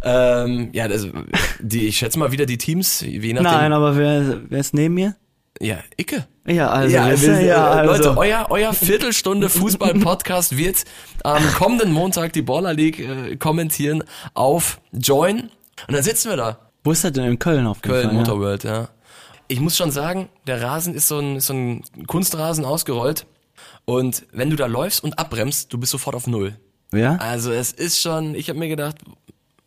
Ähm, 0.02 0.70
ja, 0.72 0.88
das, 0.88 1.06
die, 1.60 1.86
ich 1.88 1.98
schätze 1.98 2.18
mal 2.18 2.32
wieder 2.32 2.46
die 2.46 2.58
Teams, 2.58 3.00
je 3.00 3.32
nachdem. 3.32 3.42
Nein, 3.50 3.72
aber 3.72 3.96
wer, 3.96 4.40
wer 4.48 4.60
ist 4.60 4.72
neben 4.72 4.94
mir? 4.94 5.14
Ja, 5.60 5.78
Icke. 5.96 6.26
Ja, 6.46 6.70
also, 6.70 6.94
ja, 6.94 7.12
ja, 7.12 7.40
ja, 7.40 7.74
äh, 7.84 7.88
also. 7.88 7.92
Leute, 7.92 8.18
euer, 8.18 8.46
euer 8.50 8.72
Viertelstunde 8.72 9.48
Fußball-Podcast 9.48 10.56
wird 10.56 10.84
am 11.22 11.42
kommenden 11.54 11.92
Montag 11.92 12.32
die 12.32 12.42
Baller 12.42 12.72
League 12.72 12.98
äh, 12.98 13.36
kommentieren 13.36 14.04
auf 14.34 14.80
Join. 14.92 15.50
Und 15.86 15.94
dann 15.94 16.02
sitzen 16.02 16.30
wir 16.30 16.36
da. 16.36 16.58
Wo 16.82 16.92
ist 16.92 17.04
das 17.04 17.12
denn 17.12 17.24
in 17.24 17.38
Köln 17.38 17.66
auf 17.66 17.82
Köln, 17.82 18.06
Fall, 18.08 18.14
Motor 18.14 18.40
World, 18.40 18.64
ja. 18.64 18.88
Ich 19.48 19.60
muss 19.60 19.76
schon 19.76 19.90
sagen, 19.90 20.28
der 20.46 20.62
Rasen 20.62 20.94
ist 20.94 21.08
so 21.08 21.18
ein, 21.18 21.40
so 21.40 21.52
ein 21.52 21.84
Kunstrasen 22.06 22.64
ausgerollt. 22.64 23.26
Und 23.84 24.26
wenn 24.32 24.48
du 24.48 24.56
da 24.56 24.66
läufst 24.66 25.02
und 25.02 25.18
abbremst, 25.18 25.72
du 25.72 25.78
bist 25.78 25.92
sofort 25.92 26.16
auf 26.16 26.26
Null. 26.26 26.56
Ja? 26.92 26.98
Ja? 26.98 27.16
Also 27.16 27.52
es 27.52 27.72
ist 27.72 28.00
schon, 28.00 28.34
ich 28.34 28.48
habe 28.48 28.58
mir 28.58 28.68
gedacht, 28.68 28.96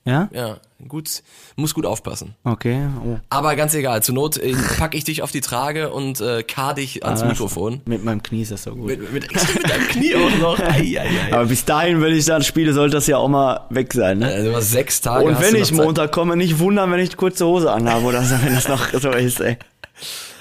Ja? 0.05 0.29
ja, 0.33 0.57
gut, 0.85 1.23
muss 1.55 1.73
gut 1.73 1.85
aufpassen. 1.85 2.35
Okay. 2.43 2.89
Oh. 3.05 3.17
Aber 3.29 3.55
ganz 3.55 3.73
egal, 3.73 4.03
zur 4.03 4.15
Not 4.15 4.35
äh, 4.35 4.53
pack 4.77 4.95
ich 4.95 5.05
dich 5.05 5.21
auf 5.21 5.31
die 5.31 5.39
Trage 5.39 5.91
und 5.91 6.19
äh, 6.19 6.43
kar 6.43 6.73
dich 6.73 7.05
ans 7.05 7.21
Ah, 7.21 7.27
Mikrofon. 7.27 7.79
Mit 7.85 8.03
meinem 8.03 8.21
Knie 8.21 8.41
ist 8.41 8.51
das 8.51 8.63
so 8.63 8.75
gut. 8.75 8.87
Mit, 8.87 9.13
mit, 9.13 9.31
mit 9.31 9.69
deinem 9.69 9.87
Knie 9.87 10.15
auch 10.15 10.37
noch. 10.39 10.59
Ei, 10.73 10.99
ei, 10.99 11.07
ei. 11.29 11.33
Aber 11.33 11.45
bis 11.45 11.63
dahin, 11.63 12.01
wenn 12.01 12.13
ich 12.13 12.25
dann 12.25 12.43
spiele, 12.43 12.73
sollte 12.73 12.95
das 12.95 13.07
ja 13.07 13.15
auch 13.17 13.29
mal 13.29 13.65
weg 13.69 13.93
sein, 13.93 14.19
ne? 14.19 14.27
Also 14.27 14.59
sechs 14.59 14.99
Tage 14.99 15.25
Und 15.25 15.39
wenn 15.39 15.55
ich. 15.55 15.71
Montag 15.71 16.11
komme, 16.11 16.35
nicht 16.35 16.59
wundern, 16.59 16.91
wenn 16.91 16.99
ich 16.99 17.15
kurze 17.15 17.45
Hose 17.45 17.71
anhabe 17.71 18.05
oder 18.05 18.23
so, 18.23 18.35
wenn 18.43 18.53
das 18.53 18.67
noch 18.67 18.91
so 18.93 19.09
ist, 19.11 19.39
ey. 19.39 19.57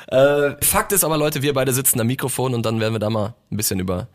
Äh, 0.09 0.57
Fakt 0.63 0.93
ist 0.93 1.05
aber, 1.05 1.17
Leute, 1.17 1.41
wir 1.41 1.55
beide 1.55 1.73
sitzen 1.73 1.99
am 1.99 2.07
Mikrofon 2.07 2.53
und 2.53 2.67
dann 2.67 2.81
werden 2.81 2.93
wir 2.93 2.99
da 2.99 3.09
mal 3.09 3.35
ein 3.51 3.57
bisschen 3.57 3.81
über, 3.81 4.09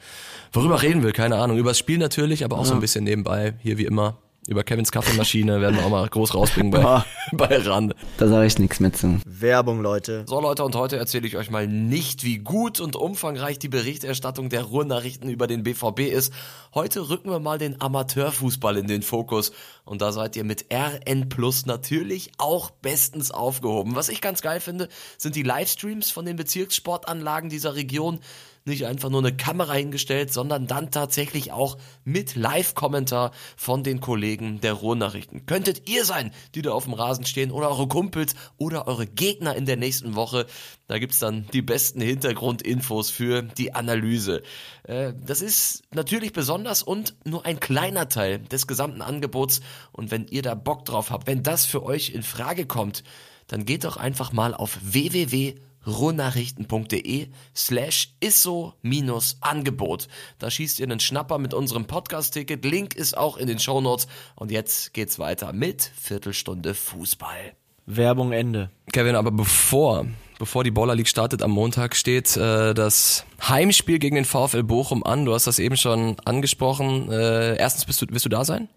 worüber 0.54 0.80
reden 0.84 1.02
wir, 1.04 1.12
keine 1.12 1.38
Ahnung. 1.38 1.58
Über 1.58 1.72
das 1.72 1.80
Spiel 1.80 1.98
natürlich, 1.98 2.45
aber 2.45 2.60
auch 2.60 2.65
so 2.65 2.76
ein 2.76 2.82
bisschen 2.82 3.04
nebenbei, 3.04 3.56
hier 3.63 3.80
wie 3.80 3.86
immer. 3.86 4.15
Über 4.48 4.64
Kevins 4.64 4.94
Kaffeemaschine 4.94 5.60
werden 5.60 5.76
wir 5.76 5.86
auch 5.86 5.90
mal 5.90 6.08
groß 6.08 6.34
rausbringen 6.34 6.72
bei, 6.72 7.04
bei 7.34 7.58
RAN. 7.58 7.94
Da 8.16 8.30
sage 8.30 8.48
ich 8.48 8.58
nichts 8.58 8.80
mehr 8.80 8.94
zu. 8.94 9.20
Werbung, 9.26 9.82
Leute. 9.82 10.24
So 10.26 10.40
Leute, 10.40 10.64
und 10.64 10.74
heute 10.74 10.96
erzähle 10.96 11.28
ich 11.28 11.36
euch 11.36 11.52
mal 11.52 11.68
nicht, 11.68 12.24
wie 12.24 12.38
gut 12.38 12.80
und 12.80 12.96
umfangreich 12.96 13.60
die 13.60 13.68
Berichterstattung 13.68 14.48
der 14.48 14.64
Ruhrnachrichten 14.64 15.30
über 15.30 15.48
den 15.48 15.64
BVB 15.64 16.00
ist. 16.00 16.32
Heute 16.74 17.10
rücken 17.10 17.30
wir 17.30 17.40
mal 17.40 17.58
den 17.58 17.82
Amateurfußball 17.82 18.78
in 18.78 18.88
den 18.88 19.02
Fokus. 19.02 19.52
Und 19.84 20.02
da 20.02 20.14
seid 20.14 20.38
ihr 20.38 20.46
mit 20.46 20.68
RN 20.72 21.28
Plus 21.28 21.66
natürlich 21.66 22.32
auch 22.38 22.70
bestens 22.70 23.32
aufgehoben. 23.32 23.96
Was 23.96 24.08
ich 24.08 24.22
ganz 24.22 24.42
geil 24.42 24.62
finde, 24.62 24.88
sind 25.18 25.36
die 25.36 25.44
Livestreams 25.44 26.10
von 26.10 26.24
den 26.24 26.38
Bezirkssportanlagen 26.38 27.50
dieser 27.50 27.76
Region. 27.76 28.20
Nicht 28.67 28.86
einfach 28.86 29.10
nur 29.10 29.21
eine 29.21 29.34
Kamera 29.34 29.75
hingestellt, 29.75 30.34
sondern 30.34 30.67
dann 30.67 30.91
tatsächlich 30.91 31.53
auch 31.53 31.77
mit 32.03 32.36
Live-Kommentar 32.36 33.32
von 33.56 33.82
den 33.82 34.01
Kollegen 34.01 34.60
der 34.60 34.73
Ruhrnachrichten. 34.73 35.45
Könntet 35.45 35.88
ihr 35.88 36.03
sein, 36.03 36.34
die 36.53 36.63
da 36.63 36.71
auf 36.71 36.84
dem 36.84 36.93
Rasen 36.93 37.25
stehen 37.25 37.51
oder 37.51 37.69
eure 37.69 37.88
Kumpels 37.88 38.36
oder 38.58 38.86
eure 38.86 39.08
Gegner 39.08 39.56
in 39.56 39.65
der 39.65 39.77
nächsten 39.77 40.15
Woche. 40.15 40.47
Da 40.89 40.99
gibt's 40.99 41.19
dann 41.19 41.47
die 41.53 41.62
besten 41.62 42.01
Hintergrundinfos 42.01 43.10
für 43.10 43.41
die 43.41 43.73
Analyse. 43.73 44.43
Äh, 44.84 45.13
das 45.25 45.41
ist 45.41 45.84
natürlich 45.93 46.34
besonders 46.34 46.84
und 46.84 47.15
nur 47.23 47.45
ein 47.45 47.62
kleiner 47.62 48.10
Teil 48.10 48.39
des 48.39 48.67
gesamten 48.67 49.01
Angebots. 49.01 49.62
Und 49.93 50.12
wenn 50.12 50.27
ihr 50.27 50.41
da 50.41 50.56
Bock 50.56 50.84
drauf 50.84 51.10
habt, 51.12 51.27
wenn 51.27 51.41
das 51.41 51.63
für 51.63 51.84
euch 51.84 52.10
in 52.10 52.21
Frage 52.21 52.65
kommt, 52.65 53.06
dann 53.47 53.63
geht 53.63 53.86
doch 53.86 53.95
einfach 53.95 54.34
mal 54.34 54.53
auf 54.53 54.77
www 54.82 55.56
ruhrnachrichten.de 55.88 57.28
slash 57.56 58.13
isso-angebot. 58.19 60.08
Da 60.38 60.52
schießt 60.52 60.80
ihr 60.80 60.86
einen 60.86 61.00
Schnapper 61.00 61.38
mit 61.39 61.54
unserem 61.54 61.86
Podcast-Ticket. 61.86 62.65
Link 62.65 62.95
ist 62.95 63.17
auch 63.17 63.38
in 63.38 63.47
den 63.47 63.60
Shownotes. 63.60 64.08
Und 64.36 64.52
jetzt 64.52 64.93
geht's 64.93 65.17
weiter 65.17 65.54
mit 65.54 65.91
Viertelstunde 66.00 66.73
Fußball. 66.73 67.54
Werbung 67.86 68.34
Ende. 68.34 68.69
Kevin, 68.91 69.15
aber 69.15 69.32
bevor, 69.32 70.06
bevor 70.39 70.63
die 70.65 70.71
Baller 70.71 70.93
League 70.93 71.08
startet 71.08 71.41
am 71.41 71.52
Montag, 71.52 71.95
steht 71.95 72.36
äh, 72.36 72.73
das 72.73 73.26
Heimspiel 73.47 73.97
gegen 73.97 74.15
den 74.15 74.26
VfL 74.26 74.63
Bochum 74.63 75.04
an. 75.04 75.23
Du 75.23 75.34
hast 75.34 75.47
das 75.47 75.58
eben 75.58 75.78
schon 75.78 76.17
angesprochen. 76.26 77.10
Äh, 77.10 77.56
erstens, 77.56 77.86
bist 77.86 78.02
du, 78.02 78.08
wirst 78.10 78.26
du 78.26 78.30
da 78.30 78.43
sein? 78.43 78.67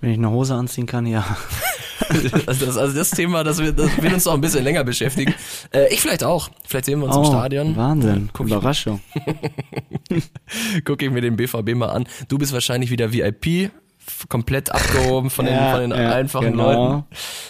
Wenn 0.00 0.10
ich 0.10 0.18
eine 0.18 0.30
Hose 0.30 0.54
anziehen 0.54 0.86
kann, 0.86 1.06
ja. 1.06 1.24
Also 2.46 2.66
das, 2.66 2.76
also 2.76 2.96
das 2.96 3.10
Thema, 3.10 3.42
das 3.42 3.58
wird, 3.58 3.78
das 3.78 4.00
wird 4.00 4.12
uns 4.12 4.24
noch 4.26 4.34
ein 4.34 4.40
bisschen 4.40 4.62
länger 4.62 4.84
beschäftigen. 4.84 5.34
Äh, 5.72 5.92
ich 5.92 6.00
vielleicht 6.00 6.22
auch. 6.22 6.50
Vielleicht 6.64 6.84
sehen 6.84 7.00
wir 7.00 7.06
uns 7.06 7.16
im 7.16 7.24
Stadion. 7.24 7.72
Oh, 7.72 7.76
Wahnsinn. 7.76 8.30
Guck 8.32 8.46
Überraschung. 8.46 9.00
guck 10.84 11.02
ich 11.02 11.10
mir 11.10 11.20
den 11.20 11.36
BVB 11.36 11.74
mal 11.74 11.88
an. 11.88 12.06
Du 12.28 12.38
bist 12.38 12.52
wahrscheinlich 12.52 12.90
wieder 12.90 13.12
VIP, 13.12 13.70
komplett 14.28 14.70
abgehoben 14.70 15.30
von 15.30 15.46
den, 15.46 15.54
Ja, 15.54 15.72
von 15.72 15.80
den 15.80 15.90
ja, 15.90 16.12
einfachen 16.12 16.52
genau. 16.52 16.92
Leuten. 16.92 17.04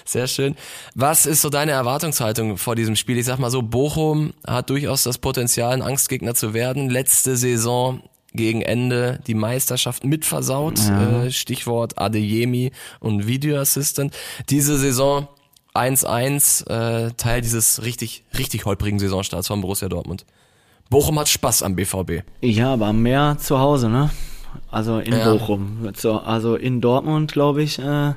Sehr 0.04 0.26
schön. 0.26 0.54
Was 0.94 1.26
ist 1.26 1.42
so 1.42 1.50
deine 1.50 1.72
Erwartungshaltung 1.72 2.56
vor 2.56 2.76
diesem 2.76 2.96
Spiel? 2.96 3.18
Ich 3.18 3.26
sag 3.26 3.38
mal 3.38 3.50
so, 3.50 3.62
Bochum 3.62 4.32
hat 4.46 4.70
durchaus 4.70 5.02
das 5.02 5.18
Potenzial, 5.18 5.72
ein 5.72 5.82
Angstgegner 5.82 6.35
zu 6.35 6.54
werden. 6.54 6.88
Letzte 6.88 7.37
Saison 7.37 8.02
gegen 8.37 8.62
Ende 8.62 9.20
die 9.27 9.35
Meisterschaft 9.35 10.05
mitversaut. 10.05 10.79
Äh, 10.88 11.31
Stichwort 11.31 11.99
Adeyemi 11.99 12.72
und 13.01 13.27
Video 13.27 13.59
Assistant. 13.59 14.14
Diese 14.51 14.79
Saison 14.79 15.29
1-1, 15.75 16.66
äh, 16.68 17.11
Teil 17.16 17.40
dieses 17.40 17.83
richtig, 17.85 18.25
richtig 18.38 18.64
holprigen 18.64 18.99
Saisonstarts 18.99 19.49
von 19.49 19.61
Borussia 19.61 19.88
Dortmund. 19.88 20.25
Bochum 20.88 21.18
hat 21.18 21.29
Spaß 21.29 21.62
am 21.62 21.75
BVB. 21.77 22.22
Ja, 22.40 22.72
aber 22.72 22.92
mehr 22.92 23.37
zu 23.40 23.59
Hause, 23.59 23.88
ne? 23.88 24.11
Also 24.70 24.99
in 25.01 25.12
Ja. 25.12 25.33
Bochum. 25.33 25.88
So, 25.96 26.18
also 26.20 26.55
in 26.57 26.81
Dortmund, 26.81 27.33
glaube 27.33 27.62
ich, 27.62 27.79
äh, 27.79 28.14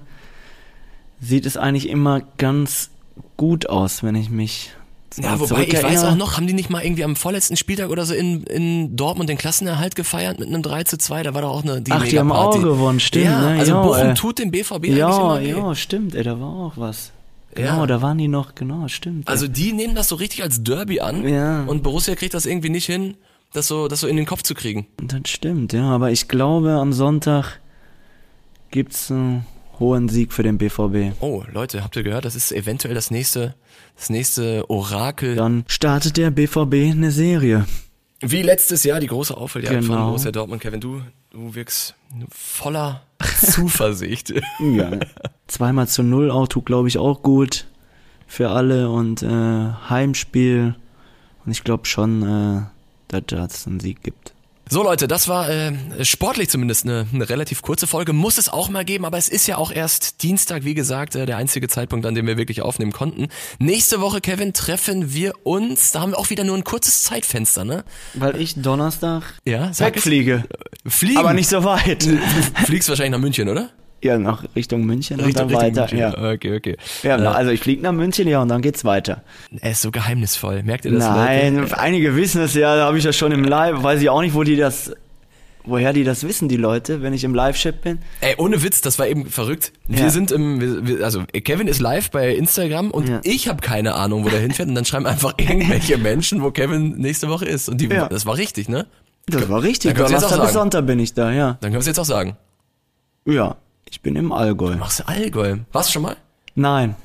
sieht 1.19 1.45
es 1.45 1.57
eigentlich 1.57 1.89
immer 1.89 2.21
ganz 2.37 2.91
gut 3.37 3.67
aus, 3.69 4.03
wenn 4.03 4.15
ich 4.15 4.29
mich 4.29 4.71
Ja, 5.17 5.39
wobei 5.39 5.65
ich 5.65 5.81
weiß 5.81 6.03
auch 6.03 6.15
noch, 6.15 6.37
haben 6.37 6.45
die 6.47 6.53
nicht 6.53 6.69
mal 6.69 6.83
irgendwie 6.83 7.03
am 7.03 7.15
vorletzten 7.15 7.57
Spieltag 7.57 7.89
oder 7.89 8.05
so 8.05 8.13
in, 8.13 8.43
in 8.43 8.95
Dortmund 8.95 9.29
den 9.29 9.37
Klassenerhalt 9.37 9.95
gefeiert 9.95 10.39
mit 10.39 10.47
einem 10.47 10.61
3 10.61 10.83
zu 10.83 10.97
2, 10.97 11.23
da 11.23 11.33
war 11.33 11.41
doch 11.41 11.49
auch 11.51 11.63
eine 11.63 11.81
die 11.81 11.91
Ach, 11.91 12.03
die 12.03 12.19
haben 12.19 12.31
auch 12.31 12.59
gewonnen, 12.61 12.99
stimmt. 12.99 13.25
Ja, 13.25 13.41
ne? 13.53 13.59
also 13.59 13.71
ja, 13.73 13.81
Bochum 13.81 14.07
ey. 14.09 14.13
tut 14.13 14.39
dem 14.39 14.51
BVB 14.51 14.73
eigentlich 14.73 14.97
Ja, 14.97 15.37
immer 15.37 15.67
ja, 15.69 15.75
stimmt, 15.75 16.15
ey, 16.15 16.23
da 16.23 16.39
war 16.39 16.47
auch 16.49 16.73
was. 16.75 17.11
Genau, 17.55 17.79
Ja. 17.79 17.87
da 17.87 18.01
waren 18.03 18.17
die 18.19 18.27
noch, 18.27 18.53
genau, 18.53 18.87
stimmt. 18.87 19.27
Also 19.27 19.47
die 19.47 19.73
nehmen 19.73 19.95
das 19.95 20.07
so 20.09 20.15
richtig 20.15 20.43
als 20.43 20.63
Derby 20.63 20.99
an 21.01 21.27
Ja. 21.27 21.63
und 21.63 21.81
Borussia 21.81 22.13
kriegt 22.15 22.33
das 22.35 22.45
irgendwie 22.45 22.69
nicht 22.69 22.85
hin, 22.85 23.15
das 23.53 23.67
so, 23.67 23.87
das 23.87 24.01
so 24.01 24.07
in 24.07 24.15
den 24.17 24.27
Kopf 24.27 24.43
zu 24.43 24.53
kriegen. 24.53 24.85
Das 25.01 25.21
stimmt, 25.25 25.73
ja, 25.73 25.89
aber 25.89 26.11
ich 26.11 26.27
glaube, 26.27 26.73
am 26.73 26.93
Sonntag 26.93 27.59
gibt's 28.71 29.09
einen 29.09 29.45
hohen 29.79 30.09
Sieg 30.09 30.33
für 30.33 30.43
den 30.43 30.57
BVB. 30.57 31.13
Oh, 31.21 31.43
Leute, 31.51 31.83
habt 31.83 31.95
ihr 31.95 32.03
gehört? 32.03 32.25
Das 32.25 32.35
ist 32.35 32.51
eventuell 32.51 32.95
das 32.95 33.11
nächste, 33.11 33.55
das 33.95 34.09
nächste 34.09 34.69
Orakel. 34.69 35.35
Dann 35.35 35.63
startet 35.67 36.17
der 36.17 36.31
BVB 36.31 36.91
eine 36.91 37.11
Serie. 37.11 37.65
Wie 38.21 38.41
letztes 38.41 38.83
Jahr 38.83 38.99
die 38.99 39.07
große 39.07 39.35
Aufholjagd 39.35 39.85
von 39.85 39.95
Genau. 39.95 40.07
Borussia 40.07 40.31
Dortmund. 40.31 40.61
Kevin, 40.61 40.81
du, 40.81 41.01
du 41.31 41.55
wirkst 41.55 41.95
voller 42.29 43.03
Zuversicht. 43.41 44.33
Ja. 44.59 44.91
Zweimal 45.47 45.87
zu 45.87 46.03
null 46.03 46.29
auch 46.29 46.47
tut, 46.47 46.65
glaube 46.65 46.87
ich, 46.89 46.97
auch 46.97 47.21
gut 47.23 47.65
für 48.27 48.49
alle 48.49 48.89
und 48.89 49.23
äh, 49.23 49.27
Heimspiel. 49.89 50.75
Und 51.45 51.51
ich 51.51 51.63
glaube 51.63 51.85
schon, 51.85 52.67
äh, 53.11 53.21
dass 53.21 53.55
es 53.61 53.67
einen 53.67 53.79
Sieg 53.79 54.03
gibt. 54.03 54.33
So 54.71 54.83
Leute, 54.83 55.07
das 55.07 55.27
war 55.27 55.49
äh, 55.49 55.73
sportlich 56.05 56.47
zumindest 56.47 56.85
eine, 56.85 57.07
eine 57.11 57.27
relativ 57.27 57.63
kurze 57.63 57.87
Folge. 57.87 58.13
Muss 58.13 58.37
es 58.37 58.49
auch 58.49 58.69
mal 58.69 58.85
geben, 58.85 59.03
aber 59.03 59.17
es 59.17 59.27
ist 59.27 59.47
ja 59.47 59.57
auch 59.57 59.71
erst 59.71 60.21
Dienstag, 60.21 60.63
wie 60.63 60.75
gesagt, 60.75 61.15
äh, 61.15 61.25
der 61.25 61.37
einzige 61.37 61.67
Zeitpunkt, 61.67 62.05
an 62.05 62.13
dem 62.13 62.27
wir 62.27 62.37
wirklich 62.37 62.61
aufnehmen 62.61 62.91
konnten. 62.91 63.29
Nächste 63.57 63.99
Woche, 63.99 64.21
Kevin, 64.21 64.53
treffen 64.53 65.11
wir 65.11 65.33
uns. 65.43 65.91
Da 65.91 66.01
haben 66.01 66.11
wir 66.11 66.19
auch 66.19 66.29
wieder 66.29 66.43
nur 66.43 66.55
ein 66.55 66.63
kurzes 66.63 67.01
Zeitfenster, 67.01 67.65
ne? 67.65 67.83
Weil 68.13 68.39
ich 68.39 68.61
Donnerstag 68.61 69.23
Ja, 69.43 69.71
wegfliege. 69.79 70.43
Fliegen. 70.85 71.17
Aber 71.17 71.33
nicht 71.33 71.49
so 71.49 71.63
weit. 71.63 72.05
Du 72.05 72.19
fliegst 72.65 72.89
wahrscheinlich 72.89 73.13
nach 73.13 73.19
München, 73.19 73.49
oder? 73.49 73.71
Ja, 74.01 74.17
nach 74.17 74.43
Richtung 74.55 74.85
München 74.85 75.19
und 75.19 75.35
dann 75.37 75.47
Richtung 75.49 75.61
weiter. 75.61 75.81
München. 75.81 75.97
Ja. 75.99 76.09
Okay, 76.33 76.55
okay. 76.55 76.77
Ja, 77.03 77.17
Äh, 77.21 77.25
also 77.27 77.51
ich 77.51 77.59
fliege 77.59 77.81
nach 77.83 77.91
München, 77.91 78.27
ja, 78.27 78.41
und 78.41 78.47
dann 78.49 78.61
geht's 78.61 78.85
weiter. 78.85 79.23
er 79.59 79.71
ist 79.71 79.81
so 79.81 79.91
geheimnisvoll. 79.91 80.63
Merkt 80.63 80.85
ihr 80.85 80.91
das? 80.91 81.03
Nein, 81.03 81.57
Leute? 81.57 81.77
einige 81.79 82.15
wissen 82.15 82.41
es 82.41 82.53
ja, 82.53 82.75
da 82.75 82.85
habe 82.85 82.97
ich 82.97 83.03
ja 83.03 83.11
schon 83.13 83.31
im 83.31 83.43
Live, 83.43 83.83
weiß 83.83 84.01
ich 84.01 84.09
auch 84.09 84.21
nicht, 84.21 84.33
wo 84.35 84.43
die 84.43 84.55
das, 84.55 84.93
woher 85.65 85.91
die 85.91 86.03
das 86.05 86.23
wissen, 86.23 86.47
die 86.47 86.55
Leute, 86.55 87.01
wenn 87.01 87.13
ich 87.13 87.23
im 87.25 87.35
Live-Chat 87.35 87.81
bin. 87.81 87.99
Ey, 88.21 88.35
ohne 88.37 88.63
Witz, 88.63 88.79
das 88.81 88.97
war 88.99 89.07
eben 89.07 89.25
verrückt. 89.25 89.73
Wir 89.87 89.99
Ja. 90.03 90.09
sind 90.09 90.31
im, 90.31 90.87
wir, 90.87 91.03
also 91.03 91.23
Kevin 91.43 91.67
ist 91.67 91.79
live 91.81 92.09
bei 92.11 92.33
Instagram 92.33 92.91
und 92.91 93.09
Ja. 93.09 93.19
ich 93.23 93.49
habe 93.49 93.61
keine 93.61 93.95
Ahnung, 93.95 94.23
wo 94.23 94.29
der 94.29 94.39
hinfährt 94.39 94.69
und 94.69 94.75
dann 94.75 94.85
schreiben 94.85 95.05
einfach 95.05 95.33
irgendwelche 95.37 95.97
Menschen, 95.99 96.41
wo 96.41 96.51
Kevin 96.51 96.97
nächste 96.97 97.27
Woche 97.27 97.45
ist. 97.45 97.67
Und 97.67 97.81
die, 97.81 97.87
Ja. 97.87 98.07
das 98.07 98.25
war 98.25 98.37
richtig, 98.37 98.69
ne? 98.69 98.87
Das 99.27 99.47
war 99.49 99.61
richtig, 99.61 99.95
Donnerstag 99.95 100.41
bis. 100.41 100.53
Sonntag 100.53 100.87
bin 100.87 100.97
ich 100.99 101.13
da, 101.13 101.31
ja. 101.31 101.57
Dann 101.59 101.69
können 101.69 101.73
wir 101.73 101.79
es 101.79 101.85
jetzt 101.85 101.99
auch 101.99 102.05
sagen. 102.05 102.35
Ja, 103.25 103.57
ich 103.89 104.01
bin 104.01 104.15
im 104.15 104.31
Allgäu. 104.31 104.75
Machst 104.75 104.99
du 104.99 105.07
Allgäu? 105.07 105.57
Warst 105.71 105.89
du 105.89 105.93
schon 105.93 106.01
mal? 106.03 106.15
Nein. 106.55 106.95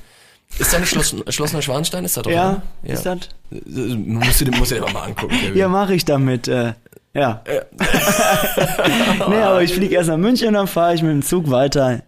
Ist 0.59 0.73
da 0.73 0.79
nicht 0.79 0.89
Schloss, 0.89 1.15
Schloss 1.29 1.53
Neuschwanstein? 1.53 2.05
Ist 2.05 2.17
da 2.17 2.21
doch, 2.21 2.31
Ja, 2.31 2.61
oder? 2.83 2.93
ist 2.93 3.05
das? 3.05 3.17
Äh, 3.51 3.95
Musst 3.95 4.41
du 4.41 4.45
dir, 4.45 4.57
musst 4.57 4.71
du 4.71 4.75
dir 4.75 4.81
mal 4.91 5.03
angucken, 5.03 5.35
Kevin. 5.37 5.57
Ja, 5.57 5.67
mache 5.67 5.95
ich 5.95 6.05
damit, 6.05 6.47
äh, 6.47 6.73
ja. 7.13 7.41
nee, 9.29 9.35
aber 9.41 9.63
ich 9.63 9.73
fliege 9.73 9.95
erst 9.95 10.09
nach 10.09 10.17
München, 10.17 10.53
dann 10.53 10.67
fahre 10.67 10.93
ich 10.95 11.01
mit 11.01 11.11
dem 11.11 11.21
Zug 11.23 11.49
weiter 11.49 12.03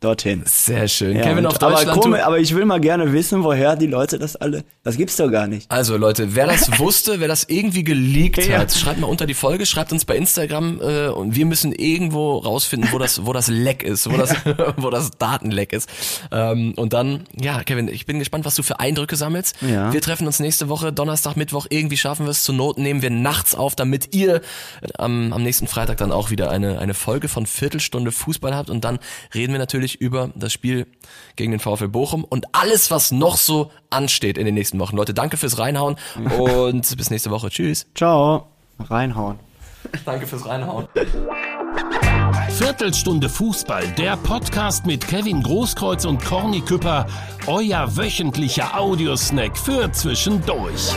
dorthin. 0.00 0.42
Sehr 0.46 0.88
schön. 0.88 1.16
Ja, 1.16 1.22
Kevin 1.22 1.46
auf 1.46 1.58
Deutschland. 1.58 1.88
aber, 1.90 2.00
komisch, 2.00 2.20
aber 2.22 2.38
ich 2.38 2.54
will 2.54 2.64
mal 2.64 2.80
gerne 2.80 3.12
wissen, 3.12 3.44
woher 3.44 3.76
die 3.76 3.86
Leute 3.86 4.18
das 4.18 4.34
alle, 4.36 4.64
das 4.82 4.96
gibt's 4.96 5.16
doch 5.16 5.30
gar 5.30 5.46
nicht. 5.46 5.70
Also 5.70 5.96
Leute, 5.96 6.34
wer 6.34 6.46
das 6.46 6.78
wusste, 6.78 7.20
wer 7.20 7.28
das 7.28 7.44
irgendwie 7.44 7.84
geleakt 7.84 8.46
Ja. 8.46 8.58
hat, 8.60 8.72
schreibt 8.72 8.98
mal 9.00 9.06
unter 9.06 9.26
die 9.26 9.34
Folge, 9.34 9.66
schreibt 9.66 9.92
uns 9.92 10.04
bei 10.04 10.16
Instagram 10.16 10.80
äh, 10.80 11.08
und 11.08 11.36
wir 11.36 11.44
müssen 11.46 11.72
irgendwo 11.72 12.38
rausfinden, 12.38 12.90
wo 12.92 12.98
das, 12.98 13.26
wo 13.26 13.32
das 13.32 13.48
Leck 13.48 13.82
ist, 13.82 14.10
wo 14.10 14.16
das, 14.16 14.34
wo 14.76 14.90
das 14.90 15.10
Datenleck 15.18 15.72
ist. 15.72 15.88
Ähm, 16.32 16.72
und 16.76 16.92
dann, 16.92 17.24
ja, 17.38 17.62
Kevin, 17.62 17.88
ich 17.88 18.06
bin 18.06 18.18
gespannt, 18.18 18.44
was 18.44 18.54
du 18.54 18.62
für 18.62 18.80
Eindrücke 18.80 19.16
sammelst. 19.16 19.56
Ja. 19.60 19.92
Wir 19.92 20.00
treffen 20.00 20.26
uns 20.26 20.40
nächste 20.40 20.68
Woche, 20.68 20.92
Donnerstag, 20.92 21.36
Mittwoch, 21.36 21.66
irgendwie 21.68 21.96
schaffen 21.96 22.24
wir 22.26 22.30
es. 22.30 22.42
Zur 22.44 22.54
Not 22.54 22.78
nehmen 22.78 23.02
wir 23.02 23.10
nachts 23.10 23.54
auf, 23.54 23.76
damit 23.76 24.14
ihr 24.14 24.40
am, 24.96 25.32
am 25.32 25.42
nächsten 25.42 25.66
Freitag 25.66 25.98
dann 25.98 26.10
auch 26.12 26.30
wieder 26.30 26.50
eine, 26.50 26.78
eine 26.78 26.94
Folge 26.94 27.28
von 27.28 27.44
Viertelstunde 27.46 28.12
Fußball 28.12 28.54
habt 28.54 28.70
und 28.70 28.84
dann 28.84 28.98
reden 29.34 29.52
wir 29.52 29.58
natürlich 29.90 30.00
über 30.00 30.30
das 30.34 30.52
Spiel 30.52 30.86
gegen 31.36 31.52
den 31.52 31.60
VfL 31.60 31.88
Bochum 31.88 32.24
und 32.24 32.46
alles, 32.52 32.90
was 32.90 33.12
noch 33.12 33.36
so 33.36 33.70
ansteht 33.90 34.38
in 34.38 34.44
den 34.44 34.54
nächsten 34.54 34.78
Wochen. 34.78 34.96
Leute, 34.96 35.14
danke 35.14 35.36
fürs 35.36 35.58
Reinhauen 35.58 35.96
und 36.38 36.96
bis 36.96 37.10
nächste 37.10 37.30
Woche. 37.30 37.50
Tschüss. 37.50 37.86
Ciao. 37.94 38.46
Reinhauen. 38.78 39.38
Danke 40.04 40.26
fürs 40.26 40.46
Reinhauen. 40.46 40.86
Viertelstunde 42.50 43.28
Fußball, 43.28 43.86
der 43.96 44.16
Podcast 44.18 44.86
mit 44.86 45.06
Kevin 45.06 45.42
Großkreuz 45.42 46.04
und 46.04 46.22
Corny 46.24 46.60
Küpper, 46.60 47.06
euer 47.46 47.96
wöchentlicher 47.96 48.78
Audiosnack 48.78 49.56
für 49.56 49.90
zwischendurch. 49.92 50.94